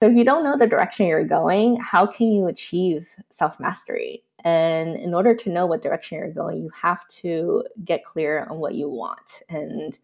So 0.00 0.08
if 0.08 0.16
you 0.16 0.24
don't 0.24 0.44
know 0.44 0.56
the 0.56 0.68
direction 0.68 1.06
you're 1.06 1.24
going, 1.24 1.74
how 1.78 2.06
can 2.06 2.30
you 2.30 2.46
achieve 2.46 3.08
self 3.30 3.58
mastery? 3.58 4.22
And 4.44 4.94
in 4.94 5.12
order 5.12 5.34
to 5.34 5.50
know 5.50 5.66
what 5.66 5.82
direction 5.82 6.18
you're 6.18 6.32
going, 6.32 6.62
you 6.62 6.70
have 6.80 7.08
to 7.22 7.64
get 7.84 8.04
clear 8.04 8.46
on 8.48 8.60
what 8.60 8.76
you 8.76 8.88
want. 8.88 9.42
And 9.48 9.98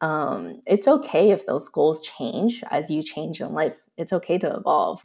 um, 0.00 0.62
it's 0.64 0.86
okay 0.86 1.32
if 1.32 1.44
those 1.44 1.68
goals 1.68 2.02
change 2.02 2.62
as 2.70 2.88
you 2.88 3.02
change 3.02 3.40
in 3.40 3.52
life. 3.52 3.74
It's 3.96 4.12
okay 4.12 4.38
to 4.38 4.54
evolve. 4.54 5.02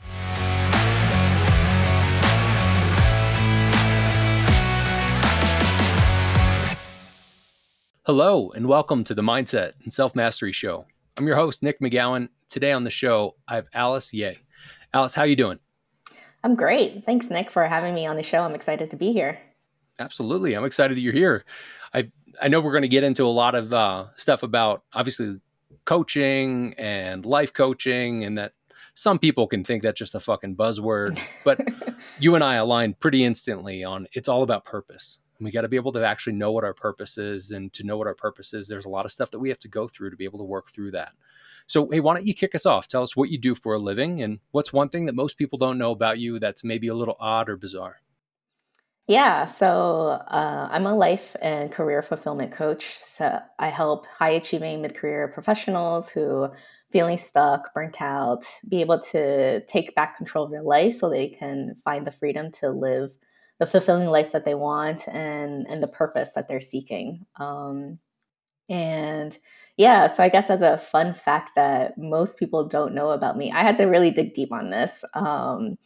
Hello, 8.06 8.52
and 8.52 8.68
welcome 8.68 9.04
to 9.04 9.16
the 9.16 9.24
Mindset 9.24 9.72
and 9.84 9.92
Self 9.92 10.14
Mastery 10.14 10.52
Show. 10.52 10.86
I'm 11.18 11.26
your 11.26 11.38
host, 11.38 11.64
Nick 11.64 11.80
McGowan. 11.80 12.30
Today 12.50 12.72
on 12.72 12.84
the 12.84 12.92
show, 12.92 13.36
I 13.48 13.56
have 13.56 13.68
Alice 13.74 14.14
Yeh. 14.14 14.36
Alice, 14.94 15.14
how 15.14 15.24
you 15.24 15.36
doing? 15.36 15.60
I'm 16.44 16.56
great. 16.56 17.04
Thanks, 17.06 17.30
Nick, 17.30 17.50
for 17.50 17.66
having 17.66 17.96
me 17.96 18.06
on 18.06 18.16
the 18.16 18.24
show. 18.24 18.42
I'm 18.42 18.54
excited 18.56 18.92
to 18.92 18.96
be 18.96 19.12
here. 19.12 19.40
Absolutely. 20.00 20.54
I'm 20.54 20.66
excited 20.66 20.96
that 20.96 21.02
you're 21.02 21.14
here. 21.14 21.44
I 21.94 22.12
I 22.42 22.50
know 22.50 22.60
we're 22.62 22.72
going 22.72 22.84
to 22.84 22.88
get 22.88 23.04
into 23.04 23.26
a 23.26 23.28
lot 23.28 23.56
of 23.56 23.74
uh, 23.74 24.08
stuff 24.18 24.44
about 24.44 24.84
obviously 24.94 25.40
coaching 25.86 26.76
and 26.78 27.26
life 27.26 27.54
coaching, 27.54 28.24
and 28.24 28.38
that 28.38 28.54
some 28.94 29.20
people 29.20 29.48
can 29.48 29.64
think 29.64 29.84
that's 29.84 29.98
just 29.98 30.16
a 30.16 30.20
fucking 30.20 30.56
buzzword. 30.56 31.20
But 31.44 31.60
you 32.20 32.36
and 32.36 32.44
I 32.44 32.56
align 32.56 32.94
pretty 32.94 33.24
instantly 33.24 33.84
on 33.84 34.08
it's 34.14 34.28
all 34.28 34.44
about 34.44 34.66
purpose. 34.66 35.20
We 35.40 35.52
got 35.52 35.62
to 35.62 35.68
be 35.68 35.76
able 35.76 35.92
to 35.94 36.06
actually 36.06 36.34
know 36.34 36.52
what 36.52 36.64
our 36.64 36.74
purpose 36.74 37.18
is. 37.18 37.52
And 37.52 37.74
to 37.74 37.84
know 37.84 37.98
what 37.98 38.08
our 38.08 38.16
purpose 38.16 38.54
is, 38.54 38.68
there's 38.68 38.86
a 38.86 38.90
lot 38.90 39.06
of 39.06 39.12
stuff 39.12 39.32
that 39.32 39.40
we 39.40 39.50
have 39.50 39.60
to 39.60 39.68
go 39.68 39.88
through 39.88 40.12
to 40.12 40.16
be 40.16 40.24
able 40.24 40.40
to 40.40 40.46
work 40.46 40.70
through 40.72 40.92
that. 40.92 41.12
So, 41.68 41.90
hey, 41.90 42.00
why 42.00 42.16
don't 42.16 42.26
you 42.26 42.34
kick 42.34 42.56
us 42.56 42.66
off? 42.66 42.88
Tell 42.88 43.04
us 43.04 43.16
what 43.16 43.30
you 43.30 43.38
do 43.38 43.56
for 43.56 43.74
a 43.74 43.80
living 43.80 44.22
and 44.22 44.40
what's 44.52 44.74
one 44.74 44.90
thing 44.90 45.06
that 45.08 45.16
most 45.16 45.38
people 45.38 45.58
don't 45.58 45.78
know 45.78 45.92
about 45.92 46.20
you 46.20 46.40
that's 46.40 46.64
maybe 46.64 46.88
a 46.88 46.96
little 46.96 47.18
odd 47.20 47.50
or 47.50 47.58
bizarre? 47.58 48.02
Yeah, 49.08 49.46
so 49.46 50.20
uh, 50.28 50.68
I'm 50.72 50.88
a 50.88 50.96
life 50.96 51.36
and 51.42 51.72
career 51.72 52.02
fulfillment 52.02 52.52
coach. 52.52 52.98
So 53.06 53.40
I 53.60 53.70
help 53.70 54.08
high 54.08 54.32
achieving 54.32 54.82
mid 54.82 54.96
career 54.96 55.28
professionals 55.28 56.10
who 56.10 56.50
feeling 56.92 57.18
stuck, 57.18 57.72
burnt 57.74 58.02
out, 58.02 58.46
be 58.68 58.82
able 58.82 59.00
to 59.00 59.64
take 59.66 59.94
back 59.96 60.18
control 60.18 60.46
of 60.46 60.52
their 60.52 60.64
life 60.64 60.96
so 60.98 61.10
they 61.10 61.30
can 61.30 61.76
find 61.84 62.08
the 62.08 62.12
freedom 62.12 62.52
to 62.54 62.70
live 62.72 63.12
the 63.60 63.68
fulfilling 63.68 64.08
life 64.10 64.32
that 64.32 64.44
they 64.44 64.56
want 64.56 65.08
and 65.08 65.66
and 65.70 65.82
the 65.84 65.88
purpose 65.88 66.32
that 66.34 66.48
they're 66.48 66.60
seeking. 66.62 67.26
Um, 67.40 68.00
and 68.70 69.38
yeah, 69.78 70.08
so 70.08 70.24
I 70.24 70.30
guess 70.30 70.50
as 70.50 70.62
a 70.62 70.78
fun 70.78 71.14
fact 71.14 71.52
that 71.56 71.98
most 71.98 72.38
people 72.38 72.68
don't 72.68 72.94
know 72.96 73.12
about 73.12 73.38
me, 73.38 73.52
I 73.52 73.64
had 73.64 73.78
to 73.78 73.86
really 73.86 74.12
dig 74.12 74.34
deep 74.34 74.52
on 74.52 74.70
this. 74.70 74.92
Um, 75.14 75.78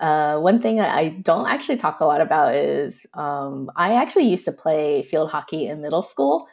uh, 0.00 0.38
one 0.38 0.60
thing 0.62 0.80
I 0.80 1.08
don't 1.08 1.48
actually 1.48 1.76
talk 1.76 2.00
a 2.00 2.04
lot 2.04 2.20
about 2.20 2.54
is 2.54 3.06
um, 3.14 3.70
I 3.76 3.94
actually 3.94 4.28
used 4.28 4.44
to 4.44 4.52
play 4.52 5.02
field 5.02 5.30
hockey 5.30 5.66
in 5.66 5.82
middle 5.82 6.02
school. 6.02 6.46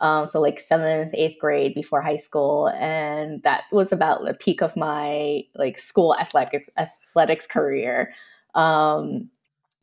Um, 0.00 0.28
so 0.28 0.40
like 0.40 0.58
seventh, 0.58 1.12
eighth 1.14 1.38
grade 1.40 1.74
before 1.74 2.02
high 2.02 2.16
school, 2.16 2.68
and 2.68 3.42
that 3.44 3.64
was 3.70 3.92
about 3.92 4.24
the 4.24 4.34
peak 4.34 4.60
of 4.60 4.76
my 4.76 5.42
like 5.54 5.78
school 5.78 6.16
athletics 6.16 6.68
athletics 6.76 7.46
career. 7.46 8.12
Um, 8.54 9.30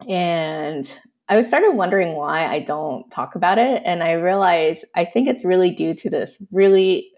and 0.08 0.92
I 1.30 1.38
was 1.38 1.46
started 1.46 1.76
wondering 1.76 2.16
why 2.16 2.48
I 2.48 2.60
don't 2.60 3.10
talk 3.12 3.36
about 3.36 3.60
it. 3.60 3.84
And 3.86 4.02
I 4.02 4.14
realized 4.14 4.84
I 4.96 5.06
think 5.06 5.30
it's 5.30 5.46
really 5.46 5.70
due 5.70 5.94
to 5.94 6.10
this 6.10 6.42
really 6.52 7.12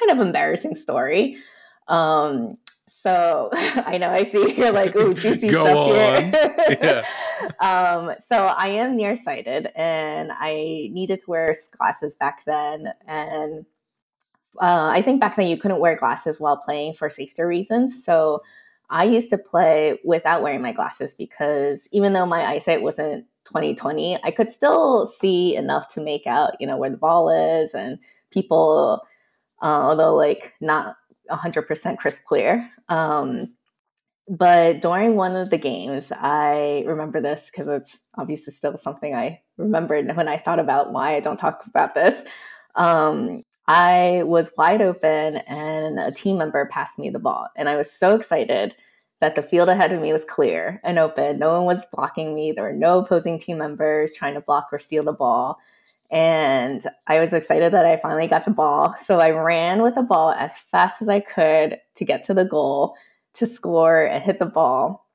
kind 0.00 0.10
of 0.18 0.26
embarrassing 0.26 0.74
story. 0.74 1.36
Um, 1.86 2.56
so 2.88 3.50
I 3.52 3.98
know 3.98 4.10
I 4.10 4.24
see 4.24 4.54
you're 4.54 4.72
like, 4.72 4.96
ooh, 4.96 5.12
juicy 5.22 5.50
Go 5.50 5.66
stuff 5.66 5.76
on. 5.76 6.76
here. 6.80 7.04
um, 7.60 8.14
so 8.26 8.38
I 8.56 8.68
am 8.68 8.96
nearsighted 8.96 9.70
and 9.76 10.32
I 10.32 10.88
needed 10.92 11.20
to 11.20 11.30
wear 11.30 11.54
glasses 11.76 12.14
back 12.18 12.44
then. 12.46 12.86
And 13.06 13.66
uh, 14.58 14.90
I 14.92 15.02
think 15.02 15.20
back 15.20 15.36
then 15.36 15.46
you 15.46 15.58
couldn't 15.58 15.78
wear 15.78 15.94
glasses 15.94 16.40
while 16.40 16.56
playing 16.56 16.94
for 16.94 17.10
safety 17.10 17.42
reasons. 17.42 18.02
So 18.02 18.42
I 18.88 19.04
used 19.04 19.28
to 19.30 19.38
play 19.38 19.98
without 20.04 20.42
wearing 20.42 20.62
my 20.62 20.72
glasses 20.72 21.12
because 21.16 21.86
even 21.92 22.14
though 22.14 22.24
my 22.24 22.46
eyesight 22.46 22.80
wasn't 22.80 23.26
2020, 23.48 24.18
I 24.22 24.30
could 24.30 24.50
still 24.50 25.06
see 25.06 25.56
enough 25.56 25.88
to 25.94 26.00
make 26.00 26.26
out, 26.26 26.52
you 26.60 26.66
know, 26.66 26.76
where 26.76 26.90
the 26.90 26.96
ball 26.96 27.30
is 27.30 27.74
and 27.74 27.98
people, 28.30 29.02
uh, 29.62 29.64
although 29.64 30.14
like 30.14 30.54
not 30.60 30.96
100% 31.30 31.98
crisp 31.98 32.24
clear. 32.24 32.68
Um, 32.88 33.52
but 34.28 34.82
during 34.82 35.16
one 35.16 35.34
of 35.34 35.48
the 35.48 35.56
games, 35.56 36.12
I 36.12 36.84
remember 36.86 37.20
this 37.20 37.50
because 37.50 37.66
it's 37.68 37.98
obviously 38.16 38.52
still 38.52 38.76
something 38.76 39.14
I 39.14 39.40
remembered 39.56 40.14
when 40.16 40.28
I 40.28 40.36
thought 40.36 40.58
about 40.58 40.92
why 40.92 41.16
I 41.16 41.20
don't 41.20 41.38
talk 41.38 41.64
about 41.66 41.94
this. 41.94 42.24
Um, 42.74 43.42
I 43.66 44.22
was 44.24 44.50
wide 44.58 44.82
open 44.82 45.36
and 45.46 45.98
a 45.98 46.12
team 46.12 46.38
member 46.38 46.66
passed 46.66 46.98
me 46.98 47.10
the 47.10 47.18
ball. 47.18 47.48
And 47.56 47.68
I 47.68 47.76
was 47.76 47.90
so 47.90 48.14
excited 48.14 48.74
that 49.20 49.34
the 49.34 49.42
field 49.42 49.68
ahead 49.68 49.92
of 49.92 50.00
me 50.00 50.12
was 50.12 50.24
clear 50.24 50.80
and 50.84 50.98
open. 50.98 51.38
No 51.38 51.62
one 51.62 51.76
was 51.76 51.86
blocking 51.92 52.34
me. 52.34 52.52
There 52.52 52.64
were 52.64 52.72
no 52.72 53.00
opposing 53.00 53.38
team 53.38 53.58
members 53.58 54.14
trying 54.14 54.34
to 54.34 54.40
block 54.40 54.68
or 54.72 54.78
steal 54.78 55.02
the 55.02 55.12
ball. 55.12 55.58
And 56.10 56.82
I 57.06 57.18
was 57.18 57.32
excited 57.32 57.72
that 57.72 57.84
I 57.84 57.98
finally 57.98 58.28
got 58.28 58.44
the 58.44 58.50
ball. 58.50 58.94
So 59.02 59.18
I 59.20 59.30
ran 59.30 59.82
with 59.82 59.94
the 59.94 60.02
ball 60.02 60.32
as 60.32 60.58
fast 60.58 61.02
as 61.02 61.08
I 61.08 61.20
could 61.20 61.80
to 61.96 62.04
get 62.04 62.24
to 62.24 62.34
the 62.34 62.44
goal 62.44 62.96
to 63.34 63.46
score 63.46 64.04
and 64.04 64.22
hit 64.22 64.38
the 64.38 64.46
ball. 64.46 65.06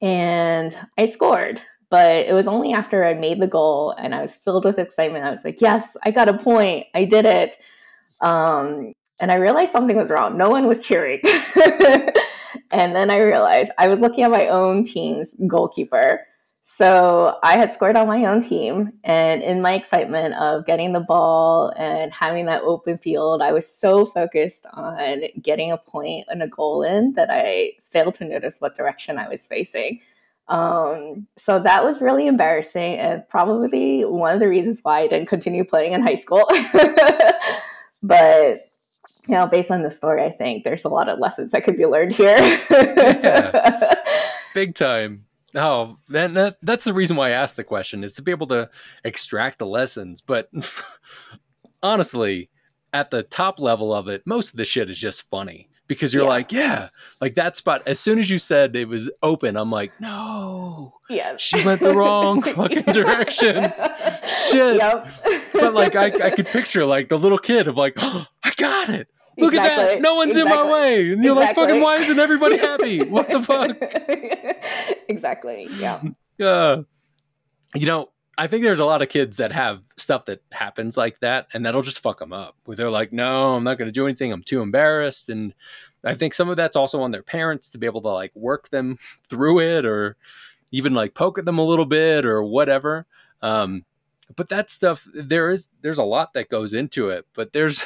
And 0.00 0.76
I 0.96 1.06
scored. 1.06 1.60
But 1.88 2.26
it 2.26 2.34
was 2.34 2.46
only 2.46 2.72
after 2.72 3.04
I 3.04 3.14
made 3.14 3.40
the 3.40 3.48
goal 3.48 3.90
and 3.98 4.14
I 4.14 4.22
was 4.22 4.36
filled 4.36 4.64
with 4.64 4.78
excitement. 4.78 5.24
I 5.24 5.32
was 5.32 5.44
like, 5.44 5.60
yes, 5.60 5.96
I 6.04 6.12
got 6.12 6.28
a 6.28 6.38
point. 6.38 6.86
I 6.94 7.04
did 7.04 7.24
it. 7.24 7.56
Um, 8.20 8.92
and 9.20 9.32
I 9.32 9.36
realized 9.36 9.72
something 9.72 9.96
was 9.96 10.08
wrong. 10.08 10.36
No 10.36 10.48
one 10.48 10.68
was 10.68 10.84
cheering. 10.84 11.20
and 12.70 12.94
then 12.94 13.10
I 13.10 13.20
realized 13.20 13.70
I 13.78 13.88
was 13.88 13.98
looking 13.98 14.24
at 14.24 14.30
my 14.30 14.48
own 14.48 14.84
team's 14.84 15.34
goalkeeper. 15.46 16.26
So 16.64 17.36
I 17.42 17.56
had 17.56 17.72
scored 17.72 17.96
on 17.96 18.06
my 18.06 18.24
own 18.26 18.42
team. 18.42 18.92
And 19.02 19.42
in 19.42 19.60
my 19.60 19.74
excitement 19.74 20.34
of 20.34 20.66
getting 20.66 20.92
the 20.92 21.00
ball 21.00 21.72
and 21.76 22.12
having 22.12 22.46
that 22.46 22.62
open 22.62 22.98
field, 22.98 23.42
I 23.42 23.52
was 23.52 23.66
so 23.66 24.06
focused 24.06 24.66
on 24.72 25.22
getting 25.42 25.72
a 25.72 25.78
point 25.78 26.26
and 26.28 26.42
a 26.42 26.48
goal 26.48 26.82
in 26.82 27.14
that 27.14 27.28
I 27.30 27.72
failed 27.90 28.14
to 28.16 28.24
notice 28.24 28.60
what 28.60 28.76
direction 28.76 29.18
I 29.18 29.28
was 29.28 29.46
facing. 29.46 30.00
Um, 30.46 31.26
so 31.36 31.60
that 31.60 31.84
was 31.84 32.00
really 32.00 32.26
embarrassing 32.26 32.98
and 32.98 33.28
probably 33.28 34.04
one 34.04 34.34
of 34.34 34.40
the 34.40 34.48
reasons 34.48 34.80
why 34.82 35.00
I 35.00 35.06
didn't 35.06 35.28
continue 35.28 35.64
playing 35.64 35.92
in 35.92 36.02
high 36.02 36.16
school. 36.16 36.48
but 38.02 38.69
you 39.30 39.36
know, 39.36 39.46
based 39.46 39.70
on 39.70 39.82
the 39.82 39.92
story, 39.92 40.24
I 40.24 40.32
think 40.32 40.64
there's 40.64 40.84
a 40.84 40.88
lot 40.88 41.08
of 41.08 41.20
lessons 41.20 41.52
that 41.52 41.62
could 41.62 41.76
be 41.76 41.86
learned 41.86 42.10
here. 42.12 42.36
yeah. 42.68 43.94
Big 44.54 44.74
time. 44.74 45.24
Oh, 45.54 45.98
then 46.08 46.34
that, 46.34 46.56
that's 46.62 46.84
the 46.84 46.92
reason 46.92 47.16
why 47.16 47.28
I 47.28 47.30
asked 47.30 47.54
the 47.54 47.62
question 47.62 48.02
is 48.02 48.12
to 48.14 48.22
be 48.22 48.32
able 48.32 48.48
to 48.48 48.68
extract 49.04 49.60
the 49.60 49.66
lessons. 49.66 50.20
But 50.20 50.50
honestly, 51.82 52.50
at 52.92 53.12
the 53.12 53.22
top 53.22 53.60
level 53.60 53.94
of 53.94 54.08
it, 54.08 54.22
most 54.26 54.50
of 54.50 54.56
the 54.56 54.64
shit 54.64 54.90
is 54.90 54.98
just 54.98 55.30
funny 55.30 55.68
because 55.86 56.12
you're 56.12 56.24
yeah. 56.24 56.28
like, 56.28 56.50
yeah, 56.50 56.88
like 57.20 57.36
that 57.36 57.56
spot. 57.56 57.84
As 57.86 58.00
soon 58.00 58.18
as 58.18 58.30
you 58.30 58.38
said 58.38 58.74
it 58.74 58.88
was 58.88 59.08
open, 59.22 59.56
I'm 59.56 59.70
like, 59.70 59.92
no, 60.00 60.94
yeah, 61.08 61.36
she 61.36 61.64
went 61.64 61.80
the 61.80 61.94
wrong 61.94 62.42
fucking 62.42 62.84
direction. 62.84 63.72
Shit. 64.50 64.76
Yep. 64.76 65.12
but 65.52 65.72
like, 65.72 65.94
I, 65.94 66.06
I 66.06 66.30
could 66.30 66.46
picture 66.46 66.84
like 66.84 67.10
the 67.10 67.18
little 67.18 67.38
kid 67.38 67.68
of 67.68 67.76
like, 67.76 67.94
oh, 67.96 68.26
I 68.42 68.52
got 68.56 68.88
it. 68.88 69.06
Look 69.40 69.54
exactly. 69.54 69.84
at 69.84 69.88
that. 69.88 70.00
No 70.00 70.14
one's 70.14 70.36
exactly. 70.36 70.60
in 70.60 70.66
my 70.66 70.72
way. 70.72 71.12
And 71.12 71.24
you're 71.24 71.32
exactly. 71.34 71.62
like, 71.62 71.70
fucking, 71.70 71.82
why 71.82 71.96
isn't 71.96 72.18
everybody 72.18 72.58
happy? 72.58 73.02
what 73.04 73.28
the 73.28 73.42
fuck? 73.42 73.76
exactly. 75.08 75.68
Yeah. 75.76 76.00
Uh, 76.40 76.84
you 77.74 77.84
know, 77.84 78.08
I 78.40 78.46
think 78.46 78.62
there's 78.62 78.78
a 78.78 78.86
lot 78.86 79.02
of 79.02 79.10
kids 79.10 79.36
that 79.36 79.52
have 79.52 79.82
stuff 79.98 80.24
that 80.24 80.42
happens 80.50 80.96
like 80.96 81.20
that, 81.20 81.48
and 81.52 81.66
that'll 81.66 81.82
just 81.82 82.00
fuck 82.00 82.18
them 82.18 82.32
up. 82.32 82.56
Where 82.64 82.74
they're 82.74 82.88
like, 82.88 83.12
"No, 83.12 83.54
I'm 83.54 83.64
not 83.64 83.76
going 83.76 83.88
to 83.88 83.92
do 83.92 84.06
anything. 84.06 84.32
I'm 84.32 84.42
too 84.42 84.62
embarrassed." 84.62 85.28
And 85.28 85.52
I 86.02 86.14
think 86.14 86.32
some 86.32 86.48
of 86.48 86.56
that's 86.56 86.76
also 86.76 87.02
on 87.02 87.10
their 87.10 87.22
parents 87.22 87.68
to 87.68 87.78
be 87.78 87.84
able 87.84 88.00
to 88.00 88.08
like 88.08 88.34
work 88.34 88.70
them 88.70 88.96
through 89.28 89.60
it, 89.60 89.84
or 89.84 90.16
even 90.70 90.94
like 90.94 91.12
poke 91.12 91.38
at 91.38 91.44
them 91.44 91.58
a 91.58 91.64
little 91.66 91.84
bit, 91.84 92.24
or 92.24 92.42
whatever. 92.42 93.06
Um, 93.42 93.84
but 94.36 94.48
that 94.48 94.70
stuff, 94.70 95.06
there 95.12 95.50
is 95.50 95.68
there's 95.82 95.98
a 95.98 96.02
lot 96.02 96.32
that 96.32 96.48
goes 96.48 96.72
into 96.72 97.10
it. 97.10 97.26
But 97.34 97.52
there's 97.52 97.84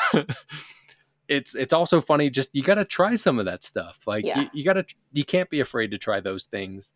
it's 1.28 1.54
it's 1.54 1.72
also 1.72 2.00
funny. 2.00 2.30
Just 2.30 2.50
you 2.54 2.62
got 2.62 2.74
to 2.74 2.84
try 2.84 3.14
some 3.14 3.38
of 3.38 3.44
that 3.46 3.62
stuff. 3.64 4.00
Like 4.06 4.24
yeah. 4.24 4.40
you, 4.40 4.48
you 4.52 4.64
got 4.64 4.74
to 4.74 4.84
you 5.12 5.24
can't 5.24 5.50
be 5.50 5.60
afraid 5.60 5.90
to 5.90 5.98
try 5.98 6.20
those 6.20 6.46
things, 6.46 6.94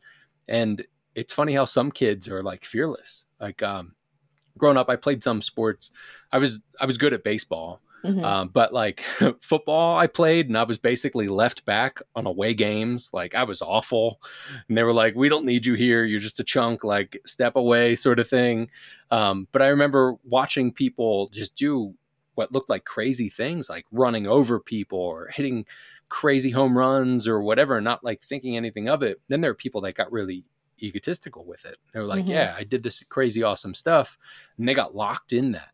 and 0.48 0.84
it's 1.14 1.32
funny 1.32 1.54
how 1.54 1.64
some 1.64 1.90
kids 1.90 2.28
are 2.28 2.42
like 2.42 2.64
fearless. 2.64 3.26
Like 3.40 3.62
um, 3.62 3.94
growing 4.56 4.76
up, 4.76 4.88
I 4.88 4.96
played 4.96 5.22
some 5.22 5.42
sports. 5.42 5.90
I 6.32 6.38
was 6.38 6.60
I 6.80 6.86
was 6.86 6.98
good 6.98 7.12
at 7.12 7.24
baseball, 7.24 7.80
Mm-hmm. 8.04 8.24
Um, 8.24 8.48
but 8.48 8.72
like 8.72 9.00
football, 9.40 9.96
I 9.96 10.06
played 10.06 10.48
and 10.48 10.56
I 10.56 10.62
was 10.64 10.78
basically 10.78 11.28
left 11.28 11.64
back 11.64 12.00
on 12.14 12.26
away 12.26 12.54
games. 12.54 13.10
Like 13.12 13.34
I 13.34 13.44
was 13.44 13.62
awful. 13.62 14.20
And 14.68 14.76
they 14.76 14.82
were 14.82 14.92
like, 14.92 15.14
we 15.14 15.28
don't 15.28 15.44
need 15.44 15.66
you 15.66 15.74
here. 15.74 16.04
You're 16.04 16.20
just 16.20 16.40
a 16.40 16.44
chunk, 16.44 16.84
like 16.84 17.20
step 17.26 17.56
away, 17.56 17.96
sort 17.96 18.18
of 18.18 18.28
thing. 18.28 18.70
Um, 19.10 19.48
but 19.52 19.62
I 19.62 19.68
remember 19.68 20.16
watching 20.24 20.72
people 20.72 21.28
just 21.28 21.54
do 21.56 21.94
what 22.38 22.52
looked 22.52 22.70
like 22.70 22.84
crazy 22.84 23.28
things, 23.28 23.68
like 23.68 23.84
running 23.90 24.28
over 24.28 24.60
people 24.60 25.00
or 25.00 25.26
hitting 25.26 25.66
crazy 26.08 26.50
home 26.50 26.78
runs 26.78 27.26
or 27.26 27.42
whatever, 27.42 27.80
not 27.80 28.04
like 28.04 28.22
thinking 28.22 28.56
anything 28.56 28.88
of 28.88 29.02
it. 29.02 29.20
Then 29.28 29.40
there 29.40 29.50
are 29.50 29.54
people 29.54 29.80
that 29.80 29.96
got 29.96 30.12
really 30.12 30.44
egotistical 30.80 31.44
with 31.44 31.64
it. 31.64 31.76
They 31.92 31.98
were 31.98 32.06
like, 32.06 32.22
mm-hmm. 32.22 32.30
yeah, 32.30 32.54
I 32.56 32.62
did 32.62 32.84
this 32.84 33.02
crazy 33.08 33.42
awesome 33.42 33.74
stuff. 33.74 34.16
And 34.56 34.68
they 34.68 34.72
got 34.72 34.94
locked 34.94 35.32
in 35.32 35.50
that 35.52 35.70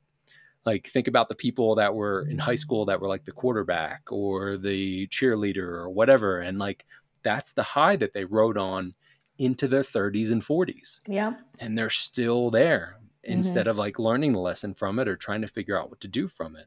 like 0.65 0.87
think 0.87 1.07
about 1.07 1.29
the 1.29 1.35
people 1.35 1.75
that 1.75 1.95
were 1.95 2.27
in 2.27 2.39
high 2.39 2.55
school 2.55 2.87
that 2.87 2.99
were 2.99 3.09
like 3.09 3.27
the 3.27 3.33
quarterback 3.33 4.03
or 4.11 4.57
the 4.57 5.07
cheerleader 5.09 5.59
or 5.59 5.91
whatever 5.91 6.41
and 6.41 6.59
like 6.59 6.87
that's 7.23 7.53
the 7.53 7.63
high 7.63 7.97
that 7.97 8.15
they 8.15 8.25
rode 8.25 8.57
on 8.57 8.95
into 9.37 9.69
their 9.69 9.83
30s 9.83 10.33
and 10.33 10.41
40s 10.41 11.01
yeah 11.07 11.35
and 11.61 11.77
they're 11.77 11.91
still 11.91 12.51
there 12.51 12.97
mm-hmm. 13.25 13.33
instead 13.33 13.67
of 13.67 13.77
like 13.77 13.99
learning 13.99 14.33
the 14.33 14.39
lesson 14.39 14.75
from 14.75 14.99
it 14.99 15.09
or 15.09 15.17
trying 15.17 15.41
to 15.41 15.49
figure 15.49 15.79
out 15.79 15.91
what 15.91 16.01
to 16.01 16.09
do 16.09 16.29
from 16.29 16.57
it 16.57 16.67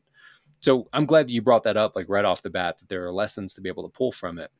so 0.59 0.87
i'm 0.93 1.05
glad 1.05 1.27
that 1.27 1.33
you 1.33 1.41
brought 1.41 1.63
that 1.63 1.77
up 1.77 1.95
like 1.95 2.09
right 2.09 2.25
off 2.25 2.41
the 2.41 2.49
bat 2.49 2.77
that 2.77 2.89
there 2.89 3.05
are 3.05 3.13
lessons 3.13 3.53
to 3.53 3.61
be 3.61 3.69
able 3.69 3.83
to 3.83 3.97
pull 3.97 4.11
from 4.11 4.37
it 4.37 4.51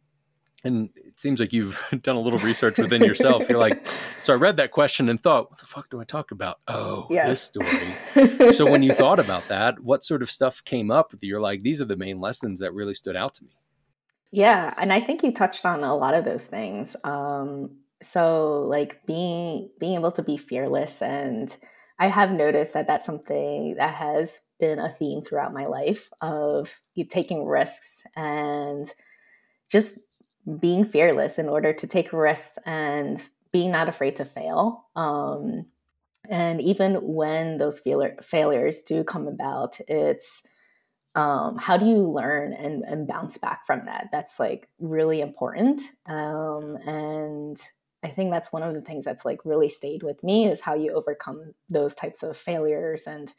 and 0.63 0.89
it 0.95 1.19
seems 1.19 1.39
like 1.39 1.53
you've 1.53 1.79
done 2.01 2.15
a 2.15 2.19
little 2.19 2.39
research 2.39 2.77
within 2.77 3.03
yourself. 3.03 3.47
You're 3.47 3.59
like, 3.59 3.87
so 4.21 4.33
I 4.33 4.37
read 4.37 4.57
that 4.57 4.71
question 4.71 5.09
and 5.09 5.19
thought, 5.19 5.49
what 5.49 5.59
the 5.59 5.65
fuck 5.65 5.89
do 5.89 6.01
I 6.01 6.03
talk 6.03 6.31
about? 6.31 6.59
Oh, 6.67 7.07
yes. 7.09 7.27
this 7.27 7.41
story. 7.41 8.53
so 8.53 8.69
when 8.69 8.83
you 8.83 8.93
thought 8.93 9.19
about 9.19 9.47
that, 9.47 9.79
what 9.79 10.03
sort 10.03 10.21
of 10.21 10.31
stuff 10.31 10.63
came 10.63 10.91
up 10.91 11.13
you? 11.21 11.29
You're 11.29 11.41
like, 11.41 11.63
these 11.63 11.81
are 11.81 11.85
the 11.85 11.95
main 11.95 12.19
lessons 12.19 12.59
that 12.59 12.73
really 12.73 12.93
stood 12.93 13.15
out 13.15 13.35
to 13.35 13.43
me. 13.43 13.51
Yeah, 14.31 14.73
and 14.77 14.91
I 14.91 14.99
think 14.99 15.23
you 15.23 15.31
touched 15.31 15.65
on 15.65 15.83
a 15.83 15.95
lot 15.95 16.13
of 16.13 16.25
those 16.25 16.43
things. 16.43 16.95
Um, 17.03 17.77
so 18.03 18.63
like 18.63 19.05
being 19.05 19.69
being 19.79 19.95
able 19.95 20.11
to 20.11 20.21
be 20.21 20.35
fearless, 20.35 21.01
and 21.01 21.55
I 21.99 22.07
have 22.07 22.31
noticed 22.31 22.73
that 22.73 22.87
that's 22.87 23.05
something 23.05 23.75
that 23.75 23.95
has 23.95 24.41
been 24.59 24.79
a 24.79 24.89
theme 24.89 25.21
throughout 25.21 25.53
my 25.53 25.65
life 25.65 26.09
of 26.21 26.79
taking 27.09 27.45
risks 27.45 28.03
and 28.15 28.87
just 29.69 29.97
being 30.59 30.85
fearless 30.85 31.39
in 31.39 31.49
order 31.49 31.73
to 31.73 31.87
take 31.87 32.13
risks 32.13 32.57
and 32.65 33.21
being 33.51 33.71
not 33.71 33.89
afraid 33.89 34.15
to 34.17 34.25
fail. 34.25 34.85
Um, 34.95 35.65
and 36.29 36.61
even 36.61 36.95
when 36.95 37.57
those 37.57 37.79
failure, 37.79 38.15
failures 38.21 38.81
do 38.81 39.03
come 39.03 39.27
about, 39.27 39.79
it's 39.87 40.43
um, 41.15 41.57
how 41.57 41.77
do 41.77 41.85
you 41.87 41.97
learn 41.97 42.53
and, 42.53 42.83
and, 42.83 43.07
bounce 43.07 43.39
back 43.39 43.65
from 43.65 43.85
that? 43.85 44.09
That's 44.11 44.39
like 44.39 44.69
really 44.77 45.19
important. 45.19 45.81
Um, 46.05 46.77
and 46.85 47.59
I 48.03 48.09
think 48.09 48.31
that's 48.31 48.51
one 48.53 48.63
of 48.63 48.73
the 48.73 48.81
things 48.81 49.05
that's 49.05 49.25
like 49.25 49.39
really 49.43 49.69
stayed 49.69 50.03
with 50.03 50.23
me 50.23 50.45
is 50.45 50.61
how 50.61 50.75
you 50.75 50.93
overcome 50.93 51.53
those 51.69 51.95
types 51.95 52.23
of 52.23 52.37
failures 52.37 53.03
and 53.07 53.33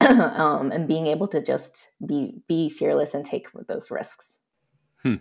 um, 0.00 0.72
and 0.72 0.88
being 0.88 1.06
able 1.06 1.28
to 1.28 1.42
just 1.42 1.90
be 2.04 2.42
be 2.48 2.68
fearless 2.68 3.14
and 3.14 3.24
take 3.24 3.48
those 3.66 3.90
risks. 3.90 4.36
Hmm. 5.02 5.16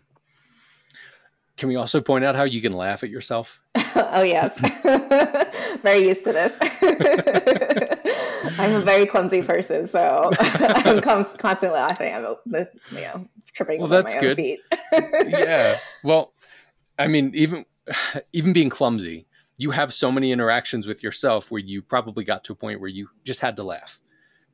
Can 1.57 1.69
we 1.69 1.75
also 1.75 2.01
point 2.01 2.25
out 2.25 2.35
how 2.35 2.43
you 2.43 2.61
can 2.61 2.73
laugh 2.73 3.03
at 3.03 3.09
yourself? 3.09 3.61
oh 3.95 4.23
yes, 4.23 4.51
very 5.81 6.07
used 6.07 6.23
to 6.25 6.33
this. 6.33 6.53
I'm 8.59 8.73
a 8.73 8.81
very 8.81 9.05
clumsy 9.05 9.41
person, 9.43 9.87
so 9.87 10.31
I'm 10.39 11.01
constantly 11.01 11.69
laughing. 11.69 12.13
I'm 12.13 12.35
you 12.91 13.01
know 13.01 13.27
tripping. 13.53 13.79
Well, 13.79 13.87
that's 13.87 14.13
good. 14.15 14.39
yeah. 15.27 15.77
Well, 16.03 16.33
I 16.99 17.07
mean, 17.07 17.31
even 17.33 17.65
even 18.33 18.53
being 18.53 18.69
clumsy, 18.69 19.27
you 19.57 19.71
have 19.71 19.93
so 19.93 20.11
many 20.11 20.31
interactions 20.31 20.87
with 20.87 21.03
yourself 21.03 21.51
where 21.51 21.61
you 21.61 21.81
probably 21.81 22.23
got 22.23 22.43
to 22.45 22.53
a 22.53 22.55
point 22.55 22.79
where 22.79 22.89
you 22.89 23.07
just 23.23 23.39
had 23.39 23.55
to 23.57 23.63
laugh. 23.63 23.99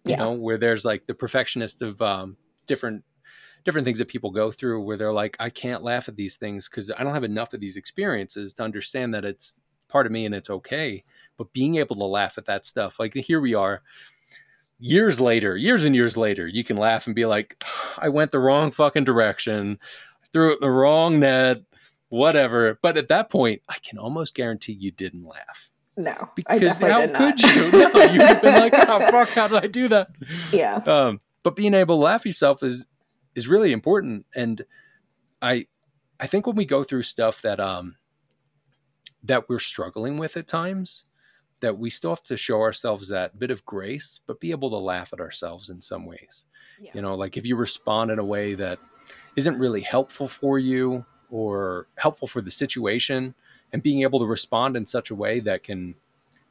You 0.03 0.11
yeah. 0.11 0.17
know, 0.17 0.31
where 0.31 0.57
there's 0.57 0.85
like 0.85 1.05
the 1.05 1.13
perfectionist 1.13 1.81
of 1.81 2.01
um, 2.01 2.35
different 2.65 3.03
different 3.63 3.85
things 3.85 3.99
that 3.99 4.07
people 4.07 4.31
go 4.31 4.51
through 4.51 4.81
where 4.81 4.97
they're 4.97 5.13
like, 5.13 5.37
I 5.39 5.51
can't 5.51 5.83
laugh 5.83 6.09
at 6.09 6.15
these 6.15 6.37
things 6.37 6.67
because 6.67 6.89
I 6.91 7.03
don't 7.03 7.13
have 7.13 7.23
enough 7.23 7.53
of 7.53 7.59
these 7.59 7.77
experiences 7.77 8.53
to 8.55 8.63
understand 8.63 9.13
that 9.13 9.23
it's 9.23 9.61
part 9.87 10.07
of 10.07 10.11
me 10.11 10.25
and 10.25 10.33
it's 10.33 10.49
okay. 10.49 11.03
But 11.37 11.53
being 11.53 11.75
able 11.75 11.95
to 11.97 12.05
laugh 12.05 12.39
at 12.39 12.45
that 12.45 12.65
stuff, 12.65 12.99
like 12.99 13.13
here 13.13 13.39
we 13.39 13.53
are, 13.53 13.83
years 14.79 15.19
later, 15.19 15.55
years 15.55 15.83
and 15.83 15.95
years 15.95 16.17
later, 16.17 16.47
you 16.47 16.63
can 16.63 16.77
laugh 16.77 17.05
and 17.05 17.15
be 17.15 17.25
like, 17.25 17.63
I 17.97 18.09
went 18.09 18.31
the 18.31 18.39
wrong 18.39 18.71
fucking 18.71 19.03
direction, 19.03 19.77
threw 20.33 20.53
it 20.53 20.61
the 20.61 20.71
wrong 20.71 21.19
net, 21.19 21.61
whatever. 22.11 22.77
But 22.81 22.97
at 22.97 23.07
that 23.07 23.29
point, 23.29 23.61
I 23.67 23.77
can 23.81 23.97
almost 23.97 24.35
guarantee 24.35 24.73
you 24.73 24.91
didn't 24.91 25.25
laugh. 25.25 25.71
No, 25.97 26.29
because 26.35 26.79
how 26.79 27.07
could 27.07 27.41
you? 27.41 27.71
No, 27.71 28.03
you'd 28.03 28.21
have 28.21 28.41
been 28.41 28.55
like, 28.55 28.73
"Oh 28.73 28.99
fuck, 29.11 29.29
how 29.29 29.47
did 29.47 29.63
I 29.63 29.67
do 29.67 29.87
that?" 29.89 30.09
Yeah. 30.51 30.75
Um, 30.85 31.19
but 31.43 31.55
being 31.55 31.73
able 31.73 31.97
to 31.97 32.03
laugh 32.03 32.25
yourself 32.25 32.63
is 32.63 32.87
is 33.35 33.47
really 33.47 33.71
important. 33.71 34.25
And 34.35 34.63
I 35.41 35.67
I 36.19 36.27
think 36.27 36.47
when 36.47 36.55
we 36.55 36.65
go 36.65 36.83
through 36.83 37.03
stuff 37.03 37.41
that 37.41 37.59
um 37.59 37.95
that 39.23 39.49
we're 39.49 39.59
struggling 39.59 40.17
with 40.17 40.37
at 40.37 40.47
times, 40.47 41.05
that 41.59 41.77
we 41.77 41.89
still 41.89 42.11
have 42.11 42.23
to 42.23 42.37
show 42.37 42.61
ourselves 42.61 43.09
that 43.09 43.37
bit 43.37 43.51
of 43.51 43.65
grace, 43.65 44.21
but 44.25 44.39
be 44.39 44.51
able 44.51 44.69
to 44.69 44.77
laugh 44.77 45.11
at 45.13 45.19
ourselves 45.19 45.69
in 45.69 45.81
some 45.81 46.05
ways. 46.05 46.45
Yeah. 46.79 46.91
You 46.95 47.01
know, 47.01 47.15
like 47.15 47.37
if 47.37 47.45
you 47.45 47.57
respond 47.57 48.11
in 48.11 48.19
a 48.19 48.25
way 48.25 48.53
that 48.55 48.79
isn't 49.35 49.59
really 49.59 49.81
helpful 49.81 50.27
for 50.27 50.57
you 50.57 51.05
or 51.31 51.87
helpful 51.95 52.27
for 52.27 52.41
the 52.41 52.51
situation, 52.51 53.33
and 53.73 53.81
being 53.81 54.01
able 54.01 54.19
to 54.19 54.25
respond 54.25 54.75
in 54.75 54.85
such 54.85 55.09
a 55.09 55.15
way 55.15 55.39
that 55.39 55.63
can 55.63 55.95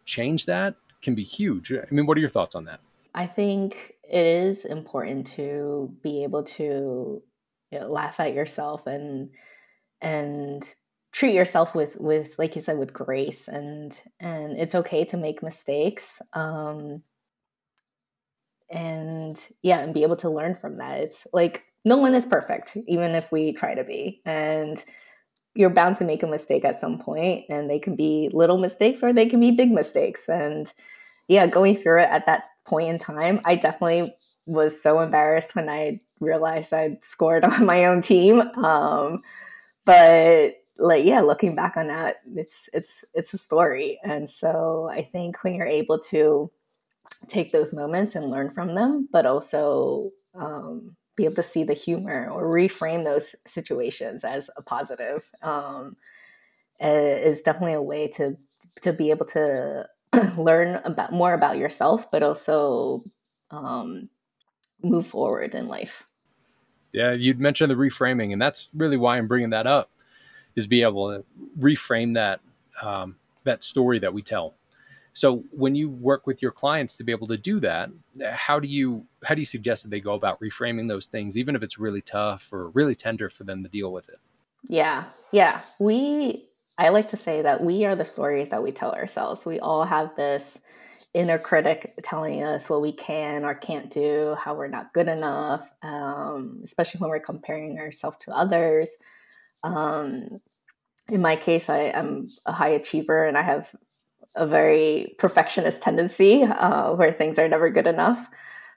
change 0.05 0.47
that 0.47 0.75
can 1.03 1.15
be 1.15 1.23
huge. 1.23 1.73
I 1.73 1.87
mean, 1.91 2.07
what 2.07 2.17
are 2.17 2.21
your 2.21 2.29
thoughts 2.29 2.55
on 2.55 2.65
that? 2.65 2.81
I 3.15 3.27
think 3.27 3.95
it 4.09 4.27
is 4.27 4.65
important 4.65 5.27
to 5.29 5.95
be 6.03 6.23
able 6.25 6.45
to 6.45 7.23
you 7.71 7.79
know, 7.79 7.89
laugh 7.89 8.21
at 8.21 8.35
yourself 8.35 8.87
and 8.87 9.31
and 10.01 10.69
treat 11.13 11.35
yourself 11.35 11.75
with 11.75 11.97
with 11.99 12.39
like 12.39 12.57
you 12.57 12.63
said 12.63 12.79
with 12.79 12.93
grace 12.93 13.49
and 13.49 13.99
and 14.21 14.59
it's 14.59 14.75
okay 14.75 15.05
to 15.05 15.17
make 15.17 15.43
mistakes 15.43 16.23
um 16.33 17.03
and 18.71 19.49
yeah 19.63 19.81
and 19.81 19.93
be 19.93 20.05
able 20.05 20.17
to 20.17 20.31
learn 20.31 20.57
from 20.61 20.77
that 20.79 21.01
it's 21.01 21.27
like 21.33 21.65
no 21.85 21.97
one 21.97 22.15
is 22.15 22.27
perfect 22.27 22.77
even 22.87 23.15
if 23.15 23.31
we 23.33 23.53
try 23.53 23.75
to 23.75 23.85
be 23.85 24.21
and 24.25 24.85
you're 25.55 25.71
bound 25.71 25.97
to 25.97 26.05
make 26.05 26.23
a 26.23 26.29
mistake 26.29 26.65
at 26.65 26.81
some 26.81 26.99
point 26.99 27.45
and 27.49 27.69
they 27.69 27.79
can 27.79 27.97
be 27.97 28.31
little 28.33 28.59
mistakes 28.59 29.03
or 29.03 29.13
they 29.13 29.27
can 29.27 29.41
be 29.41 29.51
big 29.51 29.71
mistakes 29.71 30.29
and 30.29 30.73
yeah 31.29 31.47
going 31.47 31.77
through 31.77 32.01
it 32.01 32.09
at 32.11 32.27
that 32.27 32.45
point 32.71 32.89
in 32.89 32.99
time, 32.99 33.41
I 33.45 33.57
definitely 33.57 34.15
was 34.47 34.81
so 34.81 35.01
embarrassed 35.01 35.55
when 35.55 35.69
I 35.69 36.01
realized 36.21 36.73
I'd 36.73 37.05
scored 37.05 37.45
on 37.45 37.67
my 37.67 37.85
own 37.85 38.01
team. 38.01 38.41
Um, 38.41 39.23
but 39.85 40.55
like 40.79 41.05
yeah, 41.05 41.21
looking 41.21 41.55
back 41.55 41.77
on 41.77 41.89
that, 41.89 42.21
it's 42.35 42.71
it's 42.73 43.05
it's 43.13 43.35
a 43.35 43.39
story. 43.39 43.99
And 44.03 44.31
so 44.31 44.89
I 44.91 45.03
think 45.03 45.43
when 45.45 45.55
you're 45.55 45.67
able 45.67 45.99
to 46.11 46.51
take 47.29 47.53
those 47.53 47.75
moments 47.75 48.15
and 48.15 48.31
learn 48.31 48.51
from 48.51 48.75
them, 48.75 49.09
but 49.13 49.27
also 49.27 50.11
um, 50.35 50.97
be 51.21 51.27
able 51.27 51.35
to 51.35 51.43
see 51.43 51.65
the 51.65 51.75
humor 51.75 52.31
or 52.31 52.45
reframe 52.45 53.05
those 53.05 53.37
situations 53.47 54.25
as 54.25 54.49
a 54.57 54.63
positive 54.63 55.31
um, 55.43 55.97
is 56.81 57.43
definitely 57.43 57.75
a 57.75 57.83
way 57.83 58.09
to 58.09 58.39
to 58.81 58.93
be 58.93 59.11
able 59.11 59.27
to 59.27 59.87
learn 60.39 60.81
about 60.85 61.13
more 61.13 61.35
about 61.35 61.59
yourself, 61.59 62.11
but 62.11 62.23
also 62.23 63.05
um, 63.51 64.09
move 64.83 65.07
forward 65.07 65.55
in 65.55 65.69
life. 65.69 66.07
Yeah, 66.93 67.13
you'd 67.13 67.39
mentioned 67.39 67.71
the 67.71 67.75
reframing, 67.75 68.33
and 68.33 68.41
that's 68.41 68.69
really 68.73 68.97
why 68.97 69.19
I'm 69.19 69.29
bringing 69.29 69.51
that 69.51 69.67
up, 69.67 69.91
is 70.57 70.67
be 70.67 70.83
able 70.83 71.11
to 71.11 71.25
reframe 71.59 72.15
that 72.15 72.41
um, 72.81 73.17
that 73.45 73.63
story 73.63 73.99
that 73.99 74.15
we 74.15 74.23
tell. 74.23 74.55
So 75.13 75.45
when 75.51 75.75
you 75.75 75.89
work 75.89 76.27
with 76.27 76.41
your 76.41 76.53
clients 76.53 76.95
to 76.97 77.05
be 77.05 77.13
able 77.13 77.27
to 77.29 77.37
do 77.37 77.61
that, 77.61 77.91
how 78.31 78.61
do 78.61 78.69
you 78.69 79.07
how 79.25 79.35
do 79.35 79.41
you 79.41 79.47
suggest 79.47 79.83
that 79.83 79.91
they 79.91 80.01
go 80.01 80.15
about 80.15 80.41
reframing 80.41 80.89
those 80.89 81.07
things, 81.07 81.37
even 81.37 81.57
if 81.57 81.63
it's 81.63 81.79
really 81.79 82.01
tough 82.01 82.53
or 82.53 82.71
really 82.71 82.95
tender 82.95 83.29
for 83.29 83.45
them 83.45 83.63
to 83.63 83.69
deal 83.69 83.93
with 83.93 84.09
it? 84.09 84.19
Yeah, 84.69 85.05
yeah, 85.33 85.63
we 85.79 86.49
I 86.79 86.89
like 86.91 87.11
to 87.11 87.17
say 87.17 87.43
that 87.43 87.63
we 87.63 87.85
are 87.85 87.97
the 87.97 88.05
stories 88.05 88.51
that 88.51 88.63
we 88.63 88.73
tell 88.73 88.93
ourselves. 88.93 89.45
We 89.45 89.61
all 89.61 89.85
have 89.85 90.17
this 90.17 90.59
inner 91.13 91.39
critic 91.39 91.95
telling 92.03 92.43
us 92.43 92.71
what 92.71 92.81
we 92.81 92.93
can 92.93 93.45
or 93.45 93.55
can't 93.55 93.91
do, 93.91 94.37
how 94.39 94.55
we're 94.55 94.69
not 94.69 94.93
good 94.95 95.09
enough, 95.09 95.69
um, 95.83 96.61
especially 96.65 97.01
when 97.01 97.11
we're 97.11 97.21
comparing 97.21 97.79
ourselves 97.79 98.17
to 98.23 98.31
others. 98.31 98.89
Um, 99.65 100.41
in 101.09 101.21
my 101.21 101.37
case, 101.37 101.69
I 101.69 101.79
am 101.79 102.29
a 102.47 102.53
high 102.53 102.69
achiever 102.69 103.27
and 103.27 103.37
I 103.37 103.43
have 103.43 103.75
a 104.35 104.47
very 104.47 105.15
perfectionist 105.19 105.81
tendency 105.83 106.43
uh, 106.43 106.95
where 106.95 107.13
things 107.13 107.39
are 107.39 107.49
never 107.49 107.71
good 107.71 107.87
enough. 107.87 108.29